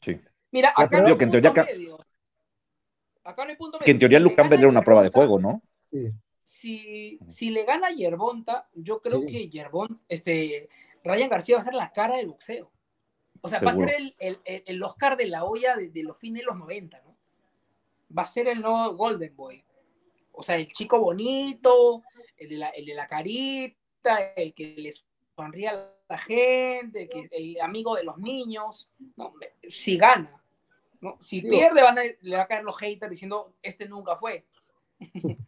Sí. 0.00 0.20
Mira, 0.50 0.72
acá 0.76 1.04
que 1.16 1.24
en 1.24 1.30
teoría, 1.30 1.52
que 1.52 1.90
en 3.90 3.98
teoría 3.98 4.34
Campbell 4.34 4.60
era 4.60 4.68
una 4.68 4.82
prueba 4.82 5.02
de 5.02 5.10
fuego, 5.10 5.38
¿no? 5.38 5.62
Sí. 5.90 6.10
Si, 6.58 7.20
si 7.28 7.50
le 7.50 7.64
gana 7.64 7.90
Yerbonta, 7.90 8.68
yo 8.74 9.00
creo 9.00 9.20
que 9.20 9.48
Yerbon, 9.48 10.02
este, 10.08 10.68
Ryan 11.04 11.28
García 11.28 11.54
va 11.54 11.60
a 11.62 11.64
ser 11.64 11.74
la 11.74 11.92
cara 11.92 12.16
del 12.16 12.26
boxeo. 12.26 12.72
O 13.40 13.48
sea, 13.48 13.60
va 13.60 13.70
a 13.70 13.76
ser 13.76 13.90
el, 13.90 14.16
el, 14.18 14.40
el, 14.44 14.82
Oscar 14.82 15.16
de 15.16 15.26
la 15.26 15.44
olla 15.44 15.76
de, 15.76 15.90
de, 15.90 16.02
los 16.02 16.18
fines 16.18 16.42
de 16.42 16.46
los 16.46 16.56
90, 16.56 17.00
¿no? 17.02 17.16
Va 18.16 18.22
a 18.22 18.26
ser 18.26 18.48
el 18.48 18.60
nuevo 18.60 18.96
Golden 18.96 19.36
Boy. 19.36 19.64
O 20.32 20.42
sea, 20.42 20.56
el 20.56 20.66
chico 20.72 20.98
bonito, 20.98 22.02
el 22.36 22.48
de 22.48 22.56
la, 22.56 22.70
el 22.70 22.86
de 22.86 22.94
la 22.94 23.06
carita, 23.06 24.32
el 24.34 24.52
que 24.52 24.74
les 24.78 25.06
sonríe 25.36 25.68
a 25.68 25.94
la 26.08 26.18
gente, 26.18 27.08
que, 27.08 27.28
el 27.30 27.60
amigo 27.60 27.94
de 27.94 28.02
los 28.02 28.18
niños. 28.18 28.90
¿no? 29.14 29.32
Si 29.68 29.96
gana, 29.96 30.42
¿no? 31.00 31.18
Si 31.20 31.40
pierde, 31.40 31.84
van 31.84 32.00
a, 32.00 32.02
le 32.20 32.36
va 32.36 32.42
a 32.42 32.48
caer 32.48 32.64
los 32.64 32.76
haters 32.78 33.10
diciendo, 33.10 33.54
este 33.62 33.88
nunca 33.88 34.16
fue. 34.16 34.44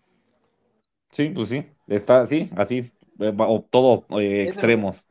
Sí, 1.11 1.31
pues 1.31 1.49
sí, 1.49 1.66
está 1.87 2.20
así, 2.20 2.51
así, 2.57 2.92
eh, 3.18 3.35
o 3.37 3.64
todo 3.68 4.07
eh, 4.20 4.44
extremos. 4.44 5.07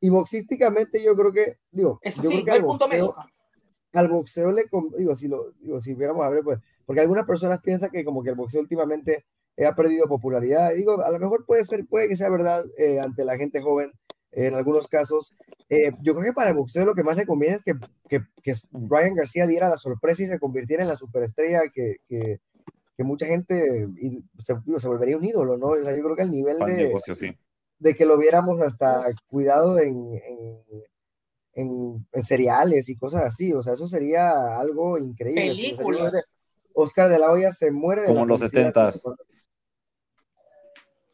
Y 0.00 0.10
boxísticamente 0.10 1.02
yo 1.02 1.16
creo 1.16 1.32
que, 1.32 1.58
digo, 1.70 1.98
Eso 2.02 2.22
yo 2.22 2.30
sí, 2.30 2.42
creo 2.42 2.44
que 2.44 2.50
al, 2.52 2.62
boxeo, 2.62 3.14
al 3.94 4.08
boxeo 4.08 4.52
le, 4.52 4.64
digo, 4.98 5.16
si 5.16 5.28
lo, 5.28 5.52
digo, 5.60 5.80
si 5.80 5.94
viéramos 5.94 6.24
a 6.24 6.30
ver, 6.30 6.42
pues, 6.42 6.58
porque 6.86 7.00
algunas 7.00 7.26
personas 7.26 7.60
piensan 7.60 7.90
que 7.90 8.04
como 8.04 8.22
que 8.22 8.30
el 8.30 8.36
boxeo 8.36 8.60
últimamente 8.60 9.24
ha 9.66 9.74
perdido 9.74 10.06
popularidad, 10.06 10.72
y 10.72 10.76
digo, 10.76 11.02
a 11.02 11.10
lo 11.10 11.18
mejor 11.18 11.44
puede 11.44 11.64
ser, 11.64 11.84
puede 11.86 12.08
que 12.08 12.16
sea 12.16 12.30
verdad 12.30 12.64
eh, 12.76 13.00
ante 13.00 13.24
la 13.24 13.36
gente 13.36 13.60
joven, 13.60 13.92
en 14.32 14.54
algunos 14.54 14.88
casos. 14.88 15.36
Eh, 15.68 15.92
yo 16.00 16.14
creo 16.14 16.26
que 16.26 16.32
para 16.32 16.50
el 16.50 16.56
boxeo 16.56 16.84
lo 16.84 16.94
que 16.94 17.02
más 17.02 17.16
le 17.16 17.26
conviene 17.26 17.56
es 17.56 17.62
que, 17.62 17.74
que, 18.08 18.22
que, 18.42 18.54
Ryan 18.72 19.14
García 19.14 19.46
diera 19.46 19.68
la 19.68 19.76
sorpresa 19.76 20.22
y 20.22 20.26
se 20.26 20.38
convirtiera 20.38 20.82
en 20.82 20.88
la 20.88 20.96
superestrella 20.96 21.62
que, 21.72 21.96
que, 22.08 22.40
que 22.98 23.04
mucha 23.04 23.26
gente 23.26 23.86
se, 24.42 24.56
se, 24.80 24.88
volvería 24.88 25.16
un 25.16 25.24
ídolo, 25.24 25.56
¿no? 25.56 25.68
O 25.68 25.84
sea, 25.84 25.96
yo 25.96 26.02
creo 26.02 26.16
que 26.16 26.22
el 26.22 26.32
nivel 26.32 26.58
de, 26.58 26.88
negocio, 26.88 27.14
sí. 27.14 27.30
de 27.78 27.94
que 27.94 28.04
lo 28.04 28.18
viéramos 28.18 28.60
hasta 28.60 29.04
cuidado 29.28 29.78
en, 29.78 30.14
en, 30.14 30.64
en, 31.52 32.08
en, 32.10 32.24
cereales 32.24 32.88
y 32.88 32.96
cosas 32.96 33.22
así, 33.22 33.52
o 33.52 33.62
sea, 33.62 33.74
eso 33.74 33.86
sería 33.86 34.58
algo 34.58 34.98
increíble. 34.98 35.76
O 35.80 36.10
sea, 36.10 36.22
Oscar 36.74 37.08
de 37.08 37.20
la 37.20 37.30
Hoya 37.30 37.52
se 37.52 37.70
muere 37.70 38.02
de 38.02 38.08
Como 38.08 38.26
los 38.26 38.40
setentas. 38.40 39.04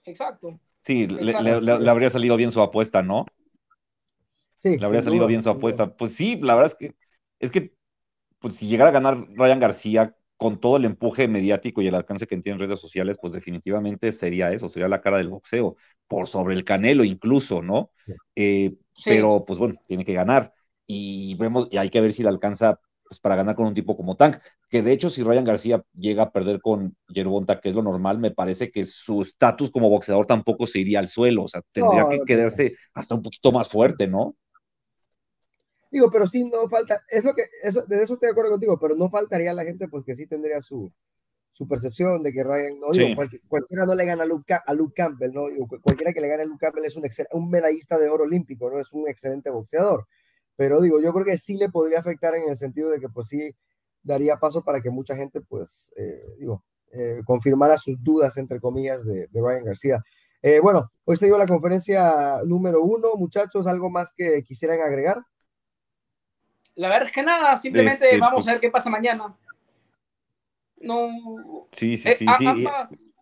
Exacto. 0.06 0.58
Sí, 0.80 1.06
le, 1.06 1.34
le, 1.34 1.60
le, 1.60 1.90
habría 1.90 2.08
salido 2.08 2.38
bien 2.38 2.50
su 2.50 2.62
apuesta, 2.62 3.02
¿no? 3.02 3.26
Sí. 4.56 4.78
Le 4.78 4.86
habría 4.86 5.02
salido 5.02 5.24
duda, 5.24 5.28
bien 5.28 5.42
su 5.42 5.50
apuesta. 5.50 5.94
Pues 5.94 6.14
sí, 6.14 6.36
la 6.36 6.54
verdad 6.54 6.72
es 6.72 6.76
que, 6.76 6.96
es 7.40 7.50
que, 7.50 7.74
pues 8.38 8.56
si 8.56 8.68
llegara 8.68 8.88
a 8.88 8.94
ganar 8.94 9.26
Ryan 9.34 9.60
García 9.60 10.16
con 10.44 10.60
todo 10.60 10.76
el 10.76 10.84
empuje 10.84 11.26
mediático 11.26 11.80
y 11.80 11.86
el 11.86 11.94
alcance 11.94 12.26
que 12.26 12.36
tiene 12.36 12.56
en 12.62 12.68
redes 12.68 12.78
sociales, 12.78 13.16
pues 13.18 13.32
definitivamente 13.32 14.12
sería 14.12 14.52
eso, 14.52 14.68
sería 14.68 14.88
la 14.88 15.00
cara 15.00 15.16
del 15.16 15.30
boxeo, 15.30 15.76
por 16.06 16.26
sobre 16.28 16.54
el 16.54 16.64
canelo 16.64 17.02
incluso, 17.02 17.62
¿no? 17.62 17.92
Eh, 18.36 18.74
sí. 18.92 19.04
Pero, 19.06 19.42
pues 19.46 19.58
bueno, 19.58 19.74
tiene 19.86 20.04
que 20.04 20.12
ganar. 20.12 20.52
Y 20.86 21.34
vemos, 21.36 21.68
y 21.70 21.78
hay 21.78 21.88
que 21.88 22.02
ver 22.02 22.12
si 22.12 22.22
le 22.22 22.28
alcanza 22.28 22.78
pues, 23.08 23.20
para 23.20 23.36
ganar 23.36 23.54
con 23.54 23.64
un 23.68 23.72
tipo 23.72 23.96
como 23.96 24.18
Tank, 24.18 24.36
que 24.68 24.82
de 24.82 24.92
hecho 24.92 25.08
si 25.08 25.22
Ryan 25.22 25.44
García 25.44 25.82
llega 25.94 26.24
a 26.24 26.30
perder 26.30 26.60
con 26.60 26.94
Yerbonta, 27.08 27.58
que 27.58 27.70
es 27.70 27.74
lo 27.74 27.82
normal, 27.82 28.18
me 28.18 28.30
parece 28.30 28.70
que 28.70 28.84
su 28.84 29.22
estatus 29.22 29.70
como 29.70 29.88
boxeador 29.88 30.26
tampoco 30.26 30.66
se 30.66 30.80
iría 30.80 30.98
al 30.98 31.08
suelo, 31.08 31.44
o 31.44 31.48
sea, 31.48 31.62
tendría 31.72 32.02
no, 32.02 32.10
que 32.10 32.20
quedarse 32.26 32.74
hasta 32.92 33.14
un 33.14 33.22
poquito 33.22 33.50
más 33.50 33.66
fuerte, 33.66 34.06
¿no? 34.06 34.36
Digo, 35.94 36.10
pero 36.10 36.26
sí, 36.26 36.50
no 36.50 36.68
falta, 36.68 37.00
es 37.08 37.22
lo 37.22 37.34
que, 37.34 37.44
eso, 37.62 37.86
de 37.86 38.02
eso 38.02 38.14
estoy 38.14 38.26
de 38.26 38.32
acuerdo 38.32 38.50
contigo, 38.50 38.76
pero 38.80 38.96
no 38.96 39.08
faltaría 39.08 39.54
la 39.54 39.62
gente, 39.62 39.86
pues 39.86 40.04
que 40.04 40.16
sí 40.16 40.26
tendría 40.26 40.60
su, 40.60 40.92
su 41.52 41.68
percepción 41.68 42.20
de 42.20 42.32
que 42.32 42.42
Ryan, 42.42 42.80
no 42.80 42.90
digo, 42.90 43.06
sí. 43.06 43.14
cual, 43.14 43.30
cualquiera 43.46 43.86
no 43.86 43.94
le 43.94 44.04
gana 44.04 44.24
a 44.24 44.26
Luke, 44.26 44.54
a 44.54 44.74
Luke 44.74 44.92
Campbell, 44.92 45.30
¿no? 45.32 45.46
Digo, 45.46 45.68
cualquiera 45.80 46.12
que 46.12 46.20
le 46.20 46.26
gane 46.26 46.42
a 46.42 46.46
Luke 46.46 46.66
Campbell 46.66 46.84
es 46.84 46.96
un, 46.96 47.04
un 47.34 47.48
medallista 47.48 47.96
de 47.96 48.08
oro 48.08 48.24
olímpico, 48.24 48.68
¿no? 48.68 48.80
Es 48.80 48.92
un 48.92 49.08
excelente 49.08 49.50
boxeador. 49.50 50.08
Pero 50.56 50.80
digo, 50.80 51.00
yo 51.00 51.12
creo 51.12 51.24
que 51.24 51.38
sí 51.38 51.56
le 51.56 51.68
podría 51.68 52.00
afectar 52.00 52.34
en 52.34 52.50
el 52.50 52.56
sentido 52.56 52.90
de 52.90 52.98
que 52.98 53.08
pues 53.08 53.28
sí 53.28 53.54
daría 54.02 54.38
paso 54.38 54.64
para 54.64 54.80
que 54.80 54.90
mucha 54.90 55.14
gente 55.14 55.42
pues, 55.42 55.92
eh, 55.96 56.24
digo, 56.40 56.64
eh, 56.90 57.20
confirmara 57.24 57.78
sus 57.78 58.02
dudas, 58.02 58.36
entre 58.36 58.58
comillas, 58.58 59.04
de, 59.04 59.28
de 59.28 59.40
Ryan 59.40 59.64
García. 59.64 60.02
Eh, 60.42 60.58
bueno, 60.58 60.90
hoy 61.04 61.16
se 61.16 61.26
dio 61.26 61.38
la 61.38 61.46
conferencia 61.46 62.40
número 62.44 62.82
uno, 62.82 63.14
muchachos, 63.14 63.68
¿algo 63.68 63.90
más 63.90 64.12
que 64.12 64.42
quisieran 64.42 64.80
agregar? 64.80 65.22
La 66.76 66.88
verdad 66.88 67.08
es 67.08 67.12
que 67.12 67.22
nada, 67.22 67.56
simplemente 67.56 68.04
este, 68.06 68.18
vamos 68.18 68.46
a 68.46 68.52
ver 68.52 68.60
qué 68.60 68.70
pasa 68.70 68.90
mañana. 68.90 69.36
No. 70.78 71.68
Sí, 71.72 71.96
sí, 71.96 72.08
eh, 72.08 72.14
sí. 72.16 72.26
sí. 72.26 73.12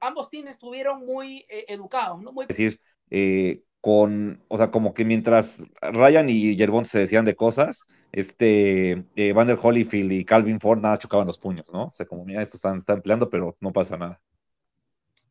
ambos 0.00 0.28
teams 0.28 0.50
estuvieron 0.50 1.06
muy 1.06 1.46
eh, 1.48 1.64
educados, 1.68 2.20
¿no? 2.20 2.32
Muy... 2.32 2.44
Es 2.44 2.48
decir, 2.48 2.80
eh, 3.10 3.62
con, 3.80 4.42
o 4.48 4.56
sea, 4.56 4.70
como 4.70 4.94
que 4.94 5.04
mientras 5.04 5.62
Ryan 5.80 6.28
y 6.28 6.56
Yerbont 6.56 6.86
se 6.86 6.98
decían 6.98 7.24
de 7.24 7.36
cosas, 7.36 7.84
este, 8.12 9.04
eh, 9.16 9.32
Vander 9.32 9.58
Holyfield 9.60 10.12
y 10.12 10.24
Calvin 10.24 10.60
Ford 10.60 10.80
nada 10.80 10.96
chocaban 10.96 11.26
los 11.26 11.38
puños, 11.38 11.70
¿no? 11.72 11.86
O 11.86 11.92
sea, 11.92 12.06
como 12.06 12.24
mira, 12.24 12.42
esto 12.42 12.56
están, 12.56 12.76
están 12.76 13.00
peleando, 13.00 13.30
pero 13.30 13.56
no 13.60 13.72
pasa 13.72 13.96
nada. 13.96 14.20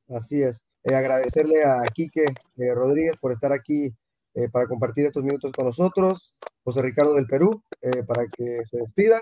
Así 0.10 0.42
es. 0.42 0.68
agradecerle 0.84 1.64
a 1.64 1.84
Quique 1.94 2.26
Rodríguez 2.58 3.16
por 3.18 3.32
estar 3.32 3.54
aquí 3.54 3.94
para 4.52 4.68
compartir 4.68 5.06
estos 5.06 5.24
minutos 5.24 5.52
con 5.52 5.66
nosotros. 5.66 6.38
José 6.64 6.82
Ricardo 6.82 7.16
del 7.16 7.28
Perú, 7.28 7.64
para 8.08 8.28
que 8.28 8.60
se 8.64 8.78
despidan. 8.78 9.22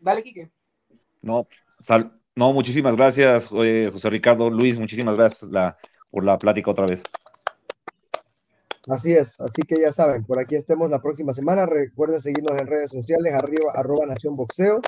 Dale, 0.00 0.22
Quique. 0.22 0.50
No, 1.22 1.46
no, 2.36 2.52
muchísimas 2.52 2.94
gracias, 2.96 3.46
José 3.46 4.10
Ricardo. 4.10 4.48
Luis, 4.48 4.78
muchísimas 4.78 5.16
gracias 5.16 5.50
por 6.10 6.24
la 6.24 6.38
plática 6.38 6.70
otra 6.70 6.86
vez. 6.86 7.02
Así 8.90 9.12
es, 9.12 9.38
así 9.42 9.60
que 9.62 9.78
ya 9.78 9.92
saben, 9.92 10.24
por 10.24 10.38
aquí 10.38 10.54
estemos 10.54 10.90
la 10.90 11.02
próxima 11.02 11.34
semana. 11.34 11.66
Recuerden 11.66 12.22
seguirnos 12.22 12.58
en 12.58 12.66
redes 12.66 12.90
sociales, 12.90 13.34
arriba, 13.34 13.72
arroba 13.74 14.06
Nación 14.06 14.34
Boxeo. 14.34 14.80